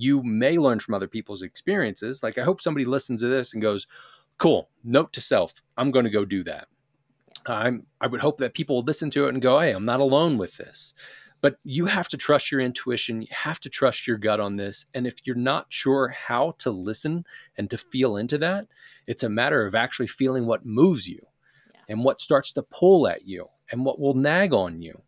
you 0.00 0.22
may 0.22 0.56
learn 0.56 0.80
from 0.80 0.94
other 0.94 1.06
people's 1.06 1.42
experiences. 1.42 2.22
Like 2.22 2.38
I 2.38 2.42
hope 2.42 2.62
somebody 2.62 2.86
listens 2.86 3.20
to 3.20 3.28
this 3.28 3.52
and 3.52 3.60
goes, 3.60 3.86
"Cool, 4.38 4.70
note 4.82 5.12
to 5.12 5.20
self, 5.20 5.52
I'm 5.76 5.90
going 5.90 6.06
to 6.06 6.10
go 6.10 6.24
do 6.24 6.42
that." 6.44 6.68
I'm 7.46 7.86
I 8.00 8.06
would 8.06 8.20
hope 8.20 8.38
that 8.38 8.54
people 8.54 8.76
will 8.76 8.84
listen 8.84 9.10
to 9.10 9.26
it 9.26 9.34
and 9.34 9.42
go, 9.42 9.60
"Hey, 9.60 9.72
I'm 9.72 9.84
not 9.84 10.00
alone 10.00 10.38
with 10.38 10.56
this." 10.56 10.94
But 11.42 11.56
you 11.64 11.86
have 11.86 12.08
to 12.08 12.18
trust 12.18 12.50
your 12.50 12.60
intuition. 12.60 13.22
You 13.22 13.28
have 13.30 13.60
to 13.60 13.70
trust 13.70 14.06
your 14.06 14.18
gut 14.18 14.40
on 14.40 14.56
this. 14.56 14.84
And 14.92 15.06
if 15.06 15.16
you're 15.24 15.36
not 15.36 15.66
sure 15.70 16.08
how 16.08 16.54
to 16.58 16.70
listen 16.70 17.24
and 17.56 17.70
to 17.70 17.78
feel 17.78 18.16
into 18.16 18.36
that, 18.38 18.66
it's 19.06 19.22
a 19.22 19.30
matter 19.30 19.64
of 19.64 19.74
actually 19.74 20.08
feeling 20.08 20.44
what 20.44 20.66
moves 20.66 21.08
you 21.08 21.26
yeah. 21.74 21.80
and 21.88 22.04
what 22.04 22.20
starts 22.20 22.52
to 22.52 22.62
pull 22.62 23.08
at 23.08 23.26
you 23.26 23.46
and 23.72 23.86
what 23.86 23.98
will 23.98 24.12
nag 24.12 24.52
on 24.52 24.82
you 24.82 25.02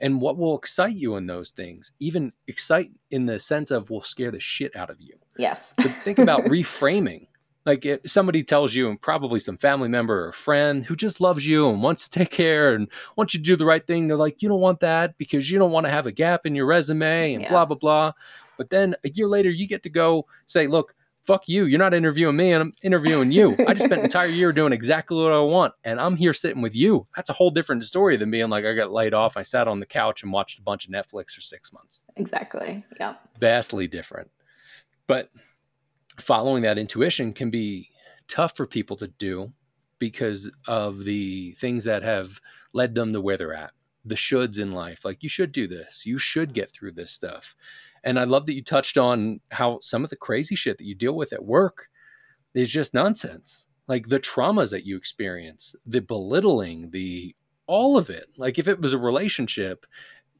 and 0.00 0.20
what 0.20 0.36
will 0.36 0.56
excite 0.56 0.96
you 0.96 1.16
in 1.16 1.26
those 1.26 1.50
things 1.50 1.92
even 1.98 2.32
excite 2.46 2.90
in 3.10 3.26
the 3.26 3.38
sense 3.38 3.70
of 3.70 3.90
will 3.90 4.02
scare 4.02 4.30
the 4.30 4.40
shit 4.40 4.74
out 4.76 4.90
of 4.90 5.00
you. 5.00 5.14
Yes. 5.36 5.74
But 5.76 5.90
think 6.04 6.18
about 6.18 6.44
reframing. 6.44 7.26
Like 7.66 7.84
if 7.84 8.00
somebody 8.06 8.42
tells 8.42 8.74
you 8.74 8.88
and 8.88 9.00
probably 9.00 9.38
some 9.38 9.58
family 9.58 9.88
member 9.88 10.26
or 10.26 10.32
friend 10.32 10.84
who 10.84 10.96
just 10.96 11.20
loves 11.20 11.46
you 11.46 11.68
and 11.68 11.82
wants 11.82 12.08
to 12.08 12.18
take 12.18 12.30
care 12.30 12.72
and 12.72 12.88
wants 13.16 13.34
you 13.34 13.40
to 13.40 13.44
do 13.44 13.56
the 13.56 13.66
right 13.66 13.86
thing 13.86 14.08
they're 14.08 14.16
like 14.16 14.42
you 14.42 14.48
don't 14.48 14.60
want 14.60 14.80
that 14.80 15.18
because 15.18 15.50
you 15.50 15.58
don't 15.58 15.72
want 15.72 15.84
to 15.84 15.90
have 15.90 16.06
a 16.06 16.12
gap 16.12 16.46
in 16.46 16.54
your 16.54 16.64
resume 16.64 17.34
and 17.34 17.42
yeah. 17.42 17.50
blah 17.50 17.64
blah 17.66 17.76
blah. 17.76 18.12
But 18.56 18.70
then 18.70 18.96
a 19.04 19.10
year 19.10 19.28
later 19.28 19.50
you 19.50 19.66
get 19.66 19.82
to 19.82 19.90
go 19.90 20.26
say 20.46 20.66
look 20.66 20.94
fuck 21.28 21.46
you. 21.46 21.66
You're 21.66 21.78
not 21.78 21.92
interviewing 21.92 22.36
me 22.36 22.52
and 22.52 22.62
I'm 22.62 22.72
interviewing 22.82 23.30
you. 23.30 23.54
I 23.68 23.74
just 23.74 23.84
spent 23.84 24.00
an 24.00 24.04
entire 24.04 24.28
year 24.28 24.50
doing 24.50 24.72
exactly 24.72 25.14
what 25.22 25.30
I 25.30 25.40
want 25.40 25.74
and 25.84 26.00
I'm 26.00 26.16
here 26.16 26.32
sitting 26.32 26.62
with 26.62 26.74
you. 26.74 27.06
That's 27.14 27.28
a 27.28 27.34
whole 27.34 27.50
different 27.50 27.84
story 27.84 28.16
than 28.16 28.30
being 28.30 28.48
like, 28.48 28.64
I 28.64 28.74
got 28.74 28.90
laid 28.90 29.12
off. 29.12 29.36
I 29.36 29.42
sat 29.42 29.68
on 29.68 29.78
the 29.78 29.86
couch 29.86 30.22
and 30.22 30.32
watched 30.32 30.58
a 30.58 30.62
bunch 30.62 30.86
of 30.86 30.90
Netflix 30.90 31.32
for 31.32 31.42
six 31.42 31.70
months. 31.70 32.02
Exactly. 32.16 32.82
Yeah. 32.98 33.16
Vastly 33.38 33.86
different. 33.86 34.30
But 35.06 35.28
following 36.18 36.62
that 36.62 36.78
intuition 36.78 37.34
can 37.34 37.50
be 37.50 37.90
tough 38.26 38.56
for 38.56 38.66
people 38.66 38.96
to 38.96 39.08
do 39.08 39.52
because 39.98 40.50
of 40.66 41.04
the 41.04 41.52
things 41.52 41.84
that 41.84 42.02
have 42.02 42.40
led 42.72 42.94
them 42.94 43.12
to 43.12 43.20
where 43.20 43.36
they're 43.36 43.52
at. 43.52 43.72
The 44.06 44.14
shoulds 44.14 44.58
in 44.58 44.72
life. 44.72 45.04
Like, 45.04 45.22
you 45.22 45.28
should 45.28 45.52
do 45.52 45.66
this. 45.66 46.06
You 46.06 46.16
should 46.16 46.54
get 46.54 46.70
through 46.70 46.92
this 46.92 47.12
stuff 47.12 47.54
and 48.04 48.18
I 48.18 48.24
love 48.24 48.46
that 48.46 48.54
you 48.54 48.62
touched 48.62 48.98
on 48.98 49.40
how 49.50 49.78
some 49.80 50.04
of 50.04 50.10
the 50.10 50.16
crazy 50.16 50.54
shit 50.54 50.78
that 50.78 50.84
you 50.84 50.94
deal 50.94 51.14
with 51.14 51.32
at 51.32 51.44
work 51.44 51.88
is 52.54 52.70
just 52.70 52.94
nonsense. 52.94 53.68
Like 53.86 54.08
the 54.08 54.20
traumas 54.20 54.70
that 54.70 54.84
you 54.84 54.96
experience, 54.96 55.74
the 55.86 56.00
belittling, 56.00 56.90
the 56.90 57.34
all 57.66 57.96
of 57.96 58.10
it. 58.10 58.26
Like 58.36 58.58
if 58.58 58.68
it 58.68 58.80
was 58.80 58.92
a 58.92 58.98
relationship, 58.98 59.86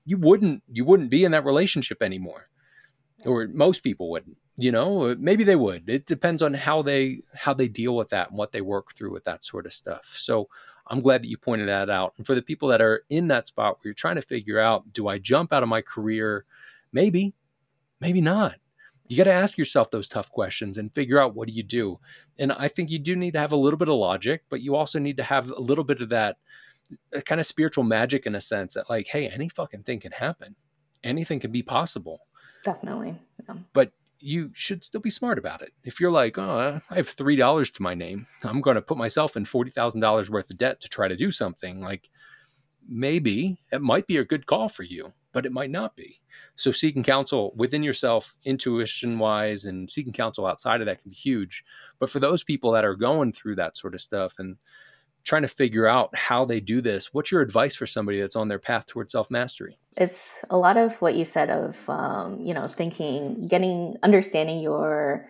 you 0.05 0.19
wouldn't 0.19 0.63
you 0.71 0.85
wouldn't 0.85 1.11
be 1.11 1.25
in 1.25 1.33
that 1.33 1.45
relationship 1.45 2.03
anymore. 2.03 2.49
Or 3.25 3.49
most 3.49 3.81
people 3.81 4.11
wouldn't. 4.11 4.37
You 4.57 4.73
know, 4.73 5.15
maybe 5.19 5.45
they 5.45 5.57
would. 5.57 5.89
It 5.89 6.07
depends 6.07 6.43
on 6.43 6.53
how 6.55 6.83
they 6.83 7.23
how 7.35 7.55
they 7.55 7.69
deal 7.69 7.97
with 7.97 8.09
that 8.11 8.31
and 8.31 8.39
what 8.39 8.53
they 8.53 8.61
work 8.61 8.95
through 8.95 9.13
with 9.13 9.25
that 9.25 9.45
sort 9.45 9.67
of 9.67 9.73
stuff. 9.73 10.13
So 10.17 10.49
I'm 10.89 11.01
glad 11.01 11.23
that 11.23 11.29
you 11.29 11.37
pointed 11.37 11.69
that 11.69 11.91
out. 11.91 12.15
And 12.17 12.27
for 12.27 12.35
the 12.35 12.43
people 12.43 12.69
that 12.69 12.81
are 12.81 13.05
in 13.11 13.29
that 13.29 13.47
spot 13.47 13.75
where 13.77 13.91
you're 13.91 13.95
trying 13.95 14.17
to 14.17 14.23
figure 14.23 14.59
out, 14.59 14.93
do 14.93 15.09
I 15.09 15.19
jump 15.19 15.53
out 15.53 15.63
of 15.63 15.69
my 15.69 15.83
career? 15.83 16.45
Maybe 16.93 17.35
maybe 18.01 18.21
not. 18.21 18.57
you 19.09 19.17
got 19.17 19.25
to 19.25 19.33
ask 19.33 19.57
yourself 19.57 19.91
those 19.91 20.07
tough 20.07 20.31
questions 20.31 20.77
and 20.77 20.95
figure 20.95 21.19
out 21.19 21.35
what 21.35 21.49
do 21.49 21.55
you 21.55 21.63
do. 21.63 21.99
And 22.39 22.53
I 22.53 22.69
think 22.69 22.91
you 22.91 22.99
do 22.99 23.17
need 23.17 23.33
to 23.33 23.41
have 23.41 23.53
a 23.53 23.57
little 23.57 23.79
bit 23.79 23.89
of 23.89 23.95
logic, 23.95 24.43
but 24.51 24.61
you 24.61 24.77
also 24.77 24.99
need 24.99 25.17
to 25.17 25.23
have 25.23 25.51
a 25.51 25.61
little 25.61 25.85
bit 25.85 26.03
of 26.03 26.11
that 26.11 26.37
uh, 27.15 27.21
kind 27.23 27.41
of 27.41 27.47
spiritual 27.47 27.85
magic 27.85 28.27
in 28.27 28.35
a 28.35 28.41
sense 28.41 28.75
that, 28.75 28.91
like, 28.91 29.07
hey, 29.09 29.29
any 29.29 29.49
fucking 29.49 29.83
thing 29.83 30.01
can 30.01 30.13
happen, 30.13 30.55
anything 31.03 31.41
can 31.41 31.51
be 31.51 31.63
possible. 31.63 32.21
Definitely. 32.65 33.17
Yeah. 33.49 33.57
But 33.73 33.93
you 34.21 34.51
should 34.55 34.85
still 34.85 35.01
be 35.01 35.11
smart 35.11 35.39
about 35.39 35.63
it. 35.63 35.73
If 35.85 36.01
you're 36.01 36.11
like, 36.11 36.37
oh, 36.39 36.81
I 36.91 36.95
have 36.95 37.09
three 37.09 37.37
dollars 37.37 37.71
to 37.71 37.83
my 37.83 37.95
name, 37.95 38.27
I'm 38.45 38.61
going 38.61 38.75
to 38.75 38.83
put 38.83 38.99
myself 38.99 39.37
in 39.37 39.45
forty 39.47 39.71
thousand 39.71 40.01
dollars 40.01 40.29
worth 40.29 40.51
of 40.51 40.59
debt 40.59 40.81
to 40.81 40.89
try 40.89 41.09
to 41.09 41.17
do 41.17 41.31
something. 41.31 41.81
Like, 41.81 42.11
maybe 42.87 43.59
it 43.73 43.81
might 43.81 44.07
be 44.07 44.17
a 44.19 44.25
good 44.25 44.45
call 44.47 44.69
for 44.69 44.83
you, 44.83 45.13
but 45.33 45.47
it 45.47 45.53
might 45.53 45.71
not 45.71 45.97
be. 45.97 46.21
So 46.57 46.73
seeking 46.73 47.03
counsel 47.03 47.53
within 47.57 47.83
yourself, 47.83 48.35
intuition 48.45 49.19
wise, 49.19 49.65
and 49.65 49.89
seeking 49.89 50.13
counsel 50.13 50.47
outside 50.47 50.81
of 50.81 50.87
that 50.87 51.03
can 51.03 51.11
be 51.11 51.17
huge. 51.17 51.65
But 51.99 52.11
for 52.11 52.21
those 52.21 52.43
people 52.43 52.73
that 52.73 52.85
are 52.85 52.95
going 52.95 53.33
through 53.33 53.57
that 53.57 53.77
sort 53.77 53.95
of 53.95 54.01
stuff 54.01 54.35
and 54.39 54.57
trying 55.25 55.43
to 55.43 55.49
figure 55.49 55.87
out 55.87 56.15
how 56.17 56.45
they 56.45 56.61
do 56.61 56.81
this, 56.81 57.13
what's 57.13 57.31
your 57.31 57.43
advice 57.43 57.77
for 57.77 57.87
somebody 57.87 58.21
that's 58.21 58.37
on 58.37 58.49
their 58.49 58.59
path 58.59 58.87
towards 58.87 59.13
self 59.13 59.31
mastery? 59.31 59.79
It's 59.97 60.45
a 60.51 60.57
lot 60.57 60.77
of 60.77 61.01
what 61.03 61.15
you 61.15 61.25
said 61.25 61.51
of 61.51 61.89
um, 61.89 62.41
you 62.41 62.55
know 62.55 62.65
thinking, 62.65 63.47
getting, 63.47 63.97
understanding 64.03 64.61
your 64.61 65.29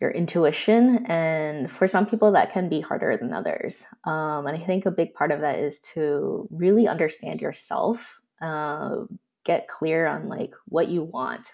your 0.00 0.10
intuition, 0.10 1.06
and 1.06 1.70
for 1.70 1.86
some 1.86 2.04
people 2.04 2.32
that 2.32 2.52
can 2.52 2.68
be 2.68 2.80
harder 2.80 3.16
than 3.16 3.32
others. 3.32 3.84
Um, 4.04 4.46
and 4.46 4.56
I 4.56 4.60
think 4.60 4.84
a 4.84 4.90
big 4.90 5.14
part 5.14 5.30
of 5.30 5.40
that 5.40 5.58
is 5.58 5.78
to 5.94 6.48
really 6.50 6.88
understand 6.88 7.40
yourself. 7.40 8.20
Uh, 8.44 9.04
get 9.44 9.68
clear 9.68 10.06
on 10.06 10.28
like 10.28 10.54
what 10.66 10.88
you 10.88 11.02
want 11.02 11.52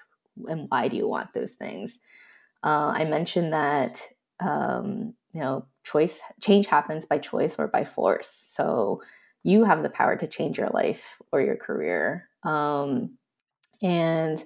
and 0.48 0.66
why 0.68 0.88
do 0.88 0.96
you 0.96 1.08
want 1.08 1.32
those 1.34 1.52
things. 1.52 1.98
Uh, 2.64 2.92
I 2.96 3.04
mentioned 3.04 3.52
that 3.52 4.00
um, 4.40 5.14
you 5.32 5.40
know 5.40 5.66
choice 5.84 6.20
change 6.40 6.66
happens 6.66 7.04
by 7.04 7.18
choice 7.18 7.56
or 7.58 7.68
by 7.68 7.84
force. 7.84 8.46
So 8.48 9.02
you 9.42 9.64
have 9.64 9.82
the 9.82 9.90
power 9.90 10.16
to 10.16 10.26
change 10.26 10.58
your 10.58 10.68
life 10.68 11.16
or 11.32 11.40
your 11.40 11.56
career. 11.56 12.28
Um, 12.42 13.16
and 13.82 14.42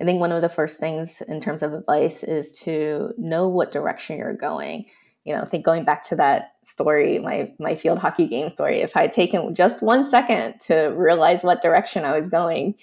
I 0.00 0.04
think 0.04 0.20
one 0.20 0.32
of 0.32 0.42
the 0.42 0.48
first 0.48 0.78
things 0.78 1.22
in 1.22 1.40
terms 1.40 1.62
of 1.62 1.72
advice 1.72 2.22
is 2.22 2.52
to 2.60 3.14
know 3.16 3.48
what 3.48 3.72
direction 3.72 4.18
you're 4.18 4.34
going. 4.34 4.86
You 5.26 5.34
know, 5.34 5.44
think 5.44 5.64
going 5.64 5.84
back 5.84 6.04
to 6.04 6.16
that 6.16 6.54
story, 6.62 7.18
my 7.18 7.52
my 7.58 7.74
field 7.74 7.98
hockey 7.98 8.28
game 8.28 8.48
story. 8.48 8.76
If 8.76 8.96
I 8.96 9.02
had 9.02 9.12
taken 9.12 9.54
just 9.54 9.82
one 9.82 10.08
second 10.08 10.60
to 10.62 10.94
realize 10.96 11.42
what 11.42 11.60
direction 11.60 12.04
I 12.04 12.18
was 12.18 12.28
going, 12.30 12.76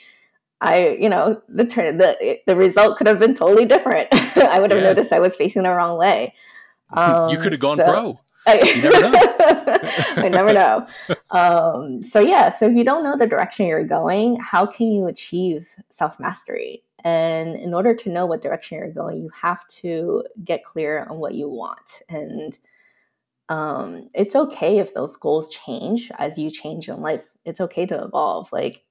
I, 0.60 0.98
you 1.00 1.10
know, 1.10 1.42
the 1.50 1.66
turn 1.66 1.98
the 1.98 2.40
the 2.46 2.56
result 2.56 2.98
could 2.98 3.08
have 3.08 3.20
been 3.20 3.34
totally 3.34 3.66
different. 3.66 4.10
I 4.38 4.60
would 4.60 4.72
have 4.72 4.82
yeah. 4.82 4.90
noticed 4.90 5.14
I 5.14 5.20
was 5.20 5.36
facing 5.36 5.64
the 5.64 5.70
wrong 5.70 5.98
way. 5.98 6.34
Um, 6.92 7.30
you 7.30 7.38
could 7.38 7.54
have 7.54 7.62
gone 7.62 7.78
so, 7.78 7.86
pro. 7.86 8.20
I, 8.46 8.60
you 8.60 8.82
never 8.82 9.10
know. 9.10 9.12
I 10.24 10.30
never 10.30 10.54
know. 10.54 10.88
Um, 11.32 12.02
so 12.02 12.20
yeah, 12.20 12.54
so 12.54 12.68
if 12.68 12.76
you 12.76 12.84
don't 12.84 13.04
know 13.04 13.18
the 13.18 13.28
direction 13.28 13.68
you're 13.68 13.86
going, 13.86 14.38
how 14.38 14.66
can 14.66 14.92
you 14.92 15.08
achieve 15.08 15.70
self 15.90 16.20
mastery? 16.20 16.84
And 17.04 17.56
in 17.56 17.74
order 17.74 17.94
to 17.94 18.10
know 18.10 18.26
what 18.26 18.42
direction 18.42 18.78
you're 18.78 18.92
going, 18.92 19.22
you 19.22 19.30
have 19.42 19.68
to 19.68 20.24
get 20.44 20.64
clear 20.64 21.06
on 21.10 21.18
what 21.18 21.36
you 21.36 21.50
want. 21.50 22.02
And 22.10 22.58
um, 23.50 24.10
it's 24.14 24.36
okay 24.36 24.80
if 24.80 24.94
those 24.94 25.18
goals 25.18 25.50
change 25.50 26.12
as 26.18 26.38
you 26.38 26.50
change 26.50 26.88
in 26.88 27.02
life. 27.02 27.26
It's 27.46 27.60
okay 27.62 27.86
to 27.88 28.04
evolve. 28.04 28.52
Like 28.54 28.86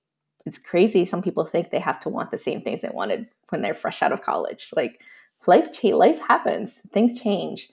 it's 0.44 0.58
crazy. 0.58 1.06
Some 1.06 1.22
people 1.22 1.46
think 1.46 1.70
they 1.70 1.78
have 1.78 2.00
to 2.00 2.08
want 2.08 2.30
the 2.30 2.38
same 2.38 2.60
things 2.60 2.82
they 2.82 2.90
wanted 2.92 3.28
when 3.48 3.62
they're 3.62 3.74
fresh 3.74 4.02
out 4.02 4.12
of 4.12 4.22
college. 4.22 4.70
Like 4.76 5.00
life, 5.46 5.72
cha- 5.72 5.96
life 5.96 6.20
happens. 6.20 6.80
Things 6.92 7.20
change. 7.20 7.70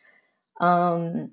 Um, 0.61 1.31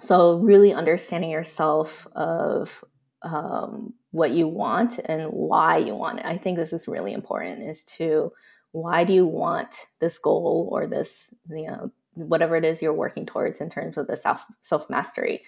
so 0.00 0.38
really 0.38 0.72
understanding 0.72 1.30
yourself 1.30 2.06
of 2.12 2.84
um, 3.22 3.94
what 4.16 4.30
you 4.30 4.48
want 4.48 4.98
and 5.04 5.30
why 5.30 5.76
you 5.76 5.94
want 5.94 6.20
it. 6.20 6.24
I 6.24 6.38
think 6.38 6.56
this 6.56 6.72
is 6.72 6.88
really 6.88 7.12
important. 7.12 7.62
Is 7.62 7.84
to 7.96 8.32
why 8.72 9.04
do 9.04 9.12
you 9.12 9.26
want 9.26 9.76
this 10.00 10.18
goal 10.18 10.70
or 10.72 10.86
this 10.86 11.30
you 11.50 11.66
know 11.66 11.92
whatever 12.14 12.56
it 12.56 12.64
is 12.64 12.80
you're 12.80 12.94
working 12.94 13.26
towards 13.26 13.60
in 13.60 13.68
terms 13.68 13.98
of 13.98 14.06
the 14.06 14.16
self 14.16 14.46
self 14.62 14.88
mastery. 14.88 15.42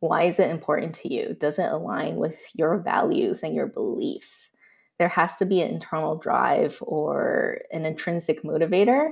Why 0.00 0.22
is 0.22 0.38
it 0.38 0.50
important 0.50 0.94
to 0.96 1.12
you? 1.12 1.36
Does 1.38 1.58
it 1.58 1.70
align 1.70 2.16
with 2.16 2.40
your 2.54 2.78
values 2.78 3.42
and 3.42 3.54
your 3.54 3.66
beliefs? 3.66 4.50
There 4.98 5.08
has 5.08 5.36
to 5.36 5.44
be 5.44 5.60
an 5.60 5.70
internal 5.70 6.16
drive 6.16 6.78
or 6.80 7.60
an 7.72 7.84
intrinsic 7.84 8.42
motivator 8.42 9.10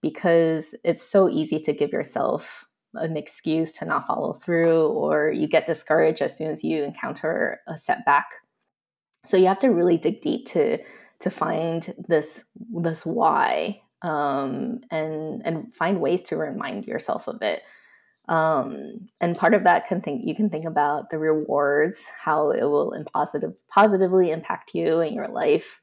because 0.00 0.74
it's 0.84 1.02
so 1.02 1.28
easy 1.28 1.60
to 1.60 1.72
give 1.74 1.92
yourself 1.92 2.66
an 2.94 3.16
excuse 3.16 3.72
to 3.72 3.84
not 3.84 4.06
follow 4.06 4.32
through 4.32 4.86
or 4.88 5.30
you 5.30 5.48
get 5.48 5.66
discouraged 5.66 6.22
as 6.22 6.34
soon 6.36 6.50
as 6.50 6.64
you 6.64 6.82
encounter 6.82 7.60
a 7.66 7.76
setback 7.76 8.26
so 9.24 9.36
you 9.36 9.46
have 9.46 9.58
to 9.60 9.68
really 9.68 9.96
dig 9.96 10.20
deep 10.20 10.46
to 10.48 10.78
to 11.20 11.30
find 11.30 11.94
this 12.08 12.44
this 12.70 13.06
why 13.06 13.80
um, 14.02 14.80
and 14.90 15.42
and 15.44 15.74
find 15.74 16.00
ways 16.00 16.22
to 16.22 16.36
remind 16.36 16.86
yourself 16.86 17.26
of 17.28 17.40
it. 17.42 17.62
Um, 18.26 19.06
and 19.20 19.36
part 19.36 19.52
of 19.52 19.64
that 19.64 19.86
can 19.86 20.00
think 20.00 20.24
you 20.24 20.34
can 20.34 20.48
think 20.48 20.64
about 20.64 21.10
the 21.10 21.18
rewards 21.18 22.06
how 22.18 22.50
it 22.50 22.62
will 22.62 22.94
positive 23.12 23.54
positively 23.68 24.30
impact 24.30 24.74
you 24.74 25.00
in 25.00 25.14
your 25.14 25.28
life. 25.28 25.80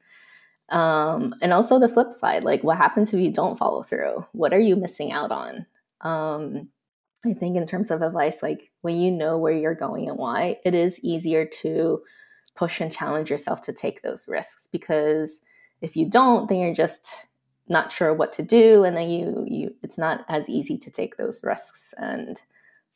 Um, 0.68 1.34
and 1.42 1.52
also 1.52 1.78
the 1.78 1.88
flip 1.88 2.12
side 2.12 2.44
like 2.44 2.64
what 2.64 2.78
happens 2.78 3.12
if 3.12 3.20
you 3.20 3.32
don't 3.32 3.58
follow 3.58 3.82
through? 3.82 4.24
What 4.32 4.54
are 4.54 4.60
you 4.60 4.76
missing 4.76 5.12
out 5.12 5.30
on? 5.30 5.66
Um, 6.00 6.68
I 7.24 7.34
think 7.34 7.56
in 7.56 7.66
terms 7.66 7.90
of 7.90 8.02
advice, 8.02 8.42
like 8.42 8.70
when 8.80 8.96
you 8.96 9.10
know 9.10 9.38
where 9.38 9.52
you're 9.52 9.74
going 9.74 10.08
and 10.08 10.18
why, 10.18 10.58
it 10.64 10.74
is 10.74 10.98
easier 11.04 11.44
to 11.62 12.02
push 12.54 12.80
and 12.80 12.92
challenge 12.92 13.30
yourself 13.30 13.62
to 13.62 13.72
take 13.72 14.02
those 14.02 14.28
risks 14.28 14.68
because 14.70 15.40
if 15.80 15.96
you 15.96 16.08
don't, 16.08 16.48
then 16.48 16.58
you're 16.58 16.74
just 16.74 17.28
not 17.68 17.92
sure 17.92 18.12
what 18.12 18.32
to 18.34 18.42
do 18.42 18.84
and 18.84 18.96
then 18.96 19.08
you 19.08 19.46
you 19.48 19.74
it's 19.82 19.96
not 19.96 20.24
as 20.28 20.48
easy 20.48 20.76
to 20.76 20.90
take 20.90 21.16
those 21.16 21.42
risks 21.44 21.94
and 21.96 22.42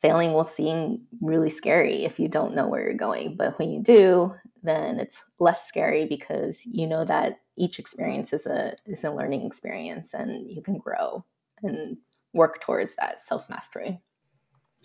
failing 0.01 0.33
will 0.33 0.43
seem 0.43 1.01
really 1.21 1.49
scary 1.49 2.03
if 2.03 2.19
you 2.19 2.27
don't 2.27 2.53
know 2.53 2.67
where 2.67 2.83
you're 2.83 2.93
going 2.93 3.35
but 3.35 3.57
when 3.57 3.71
you 3.71 3.81
do 3.81 4.35
then 4.61 4.99
it's 4.99 5.23
less 5.39 5.65
scary 5.65 6.05
because 6.05 6.63
you 6.65 6.85
know 6.85 7.05
that 7.05 7.39
each 7.55 7.79
experience 7.79 8.33
is 8.33 8.45
a 8.45 8.75
is 8.85 9.05
a 9.05 9.09
learning 9.09 9.43
experience 9.43 10.13
and 10.13 10.51
you 10.51 10.61
can 10.61 10.77
grow 10.77 11.23
and 11.63 11.97
work 12.33 12.59
towards 12.59 12.93
that 12.97 13.25
self 13.25 13.49
mastery 13.49 13.99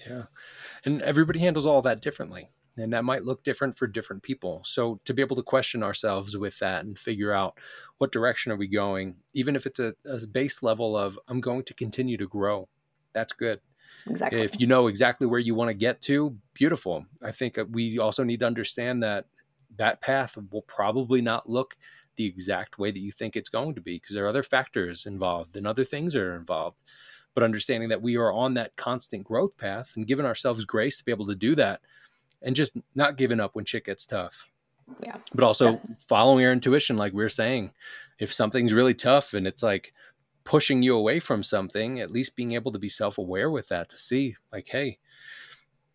yeah. 0.06 0.24
And 0.84 1.02
everybody 1.02 1.40
handles 1.40 1.66
all 1.66 1.82
that 1.82 2.00
differently. 2.00 2.50
And 2.76 2.92
that 2.92 3.04
might 3.04 3.24
look 3.24 3.44
different 3.44 3.76
for 3.76 3.86
different 3.86 4.22
people. 4.22 4.62
So 4.64 4.98
to 5.04 5.12
be 5.12 5.20
able 5.20 5.36
to 5.36 5.42
question 5.42 5.82
ourselves 5.82 6.36
with 6.36 6.58
that 6.60 6.84
and 6.84 6.98
figure 6.98 7.32
out 7.32 7.58
what 7.98 8.12
direction 8.12 8.50
are 8.50 8.56
we 8.56 8.66
going, 8.66 9.16
even 9.34 9.56
if 9.56 9.66
it's 9.66 9.78
a, 9.78 9.94
a 10.06 10.26
base 10.26 10.62
level 10.62 10.96
of 10.96 11.18
I'm 11.28 11.40
going 11.40 11.64
to 11.64 11.74
continue 11.74 12.16
to 12.16 12.26
grow, 12.26 12.68
that's 13.12 13.34
good. 13.34 13.60
Exactly. 14.06 14.40
If 14.40 14.58
you 14.58 14.66
know 14.66 14.86
exactly 14.86 15.26
where 15.26 15.38
you 15.38 15.54
want 15.54 15.68
to 15.68 15.74
get 15.74 16.00
to, 16.02 16.36
beautiful. 16.54 17.04
I 17.22 17.30
think 17.30 17.58
uh, 17.58 17.66
we 17.70 17.98
also 17.98 18.24
need 18.24 18.40
to 18.40 18.46
understand 18.46 19.02
that 19.02 19.26
that 19.76 20.00
path 20.00 20.38
will 20.50 20.62
probably 20.62 21.20
not 21.20 21.48
look 21.48 21.76
the 22.16 22.26
exact 22.26 22.78
way 22.78 22.90
that 22.90 22.98
you 22.98 23.12
think 23.12 23.36
it's 23.36 23.48
going 23.48 23.74
to 23.74 23.80
be 23.80 23.96
because 23.96 24.14
there 24.14 24.24
are 24.24 24.28
other 24.28 24.42
factors 24.42 25.06
involved 25.06 25.56
and 25.56 25.66
other 25.66 25.84
things 25.84 26.14
are 26.14 26.34
involved 26.34 26.78
but 27.34 27.42
understanding 27.42 27.88
that 27.88 28.02
we 28.02 28.16
are 28.16 28.32
on 28.32 28.54
that 28.54 28.76
constant 28.76 29.24
growth 29.24 29.56
path 29.56 29.92
and 29.96 30.06
giving 30.06 30.26
ourselves 30.26 30.64
grace 30.64 30.98
to 30.98 31.04
be 31.04 31.12
able 31.12 31.26
to 31.26 31.34
do 31.34 31.54
that 31.54 31.80
and 32.42 32.56
just 32.56 32.76
not 32.94 33.16
giving 33.16 33.40
up 33.40 33.54
when 33.54 33.64
shit 33.64 33.84
gets 33.84 34.06
tough. 34.06 34.48
Yeah. 35.02 35.16
But 35.34 35.44
also 35.44 35.80
following 36.08 36.44
our 36.44 36.52
intuition, 36.52 36.96
like 36.96 37.12
we 37.12 37.24
are 37.24 37.28
saying, 37.28 37.70
if 38.18 38.32
something's 38.32 38.72
really 38.72 38.94
tough 38.94 39.34
and 39.34 39.46
it's 39.46 39.62
like 39.62 39.92
pushing 40.44 40.82
you 40.82 40.96
away 40.96 41.20
from 41.20 41.42
something, 41.42 42.00
at 42.00 42.10
least 42.10 42.36
being 42.36 42.52
able 42.52 42.72
to 42.72 42.78
be 42.78 42.88
self 42.88 43.18
aware 43.18 43.50
with 43.50 43.68
that 43.68 43.88
to 43.90 43.96
see, 43.96 44.36
like, 44.52 44.68
hey, 44.68 44.98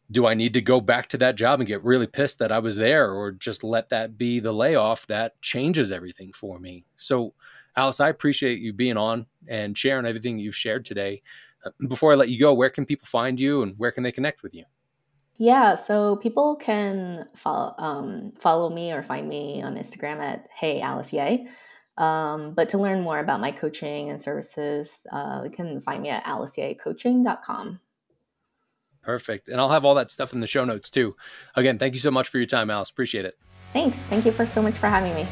do 0.09 0.25
I 0.25 0.33
need 0.33 0.53
to 0.53 0.61
go 0.61 0.79
back 0.79 1.07
to 1.09 1.17
that 1.17 1.35
job 1.35 1.59
and 1.59 1.67
get 1.67 1.83
really 1.83 2.07
pissed 2.07 2.39
that 2.39 2.51
I 2.51 2.59
was 2.59 2.75
there 2.75 3.11
or 3.11 3.31
just 3.31 3.63
let 3.63 3.89
that 3.89 4.17
be 4.17 4.39
the 4.39 4.53
layoff 4.53 5.05
that 5.07 5.39
changes 5.41 5.91
everything 5.91 6.31
for 6.33 6.59
me? 6.59 6.85
So, 6.95 7.33
Alice, 7.75 7.99
I 7.99 8.09
appreciate 8.09 8.59
you 8.59 8.71
being 8.73 8.97
on 8.97 9.25
and 9.47 9.77
sharing 9.77 10.05
everything 10.05 10.39
you've 10.39 10.55
shared 10.55 10.85
today. 10.85 11.21
Uh, 11.65 11.71
before 11.89 12.13
I 12.13 12.15
let 12.15 12.29
you 12.29 12.39
go, 12.39 12.53
where 12.53 12.69
can 12.69 12.85
people 12.85 13.07
find 13.07 13.39
you 13.39 13.63
and 13.63 13.77
where 13.77 13.91
can 13.91 14.03
they 14.03 14.11
connect 14.11 14.43
with 14.43 14.53
you? 14.55 14.63
Yeah, 15.37 15.75
so 15.75 16.15
people 16.15 16.55
can 16.55 17.27
follow 17.35 17.75
um, 17.77 18.33
follow 18.39 18.69
me 18.69 18.91
or 18.91 19.03
find 19.03 19.27
me 19.29 19.61
on 19.61 19.75
Instagram 19.75 20.19
at 20.19 20.47
Hey 20.53 20.81
Alice 20.81 21.13
Yeh. 21.13 21.45
Um, 21.97 22.53
but 22.53 22.69
to 22.69 22.77
learn 22.77 23.01
more 23.01 23.19
about 23.19 23.41
my 23.41 23.51
coaching 23.51 24.09
and 24.09 24.21
services, 24.21 24.99
uh, 25.11 25.41
you 25.43 25.49
can 25.49 25.81
find 25.81 26.03
me 26.03 26.09
at 26.09 26.23
aliceyehcoaching.com. 26.25 27.79
Perfect. 29.01 29.47
And 29.47 29.59
I'll 29.59 29.69
have 29.69 29.85
all 29.85 29.95
that 29.95 30.11
stuff 30.11 30.33
in 30.33 30.41
the 30.41 30.47
show 30.47 30.65
notes 30.65 30.89
too. 30.89 31.15
Again, 31.55 31.79
thank 31.79 31.93
you 31.93 31.99
so 31.99 32.11
much 32.11 32.27
for 32.27 32.37
your 32.37 32.47
time, 32.47 32.69
Alice. 32.69 32.89
Appreciate 32.89 33.25
it. 33.25 33.37
Thanks. 33.73 33.97
Thank 34.09 34.25
you 34.25 34.31
for 34.31 34.45
so 34.45 34.61
much 34.61 34.75
for 34.75 34.87
having 34.87 35.15
me. 35.15 35.27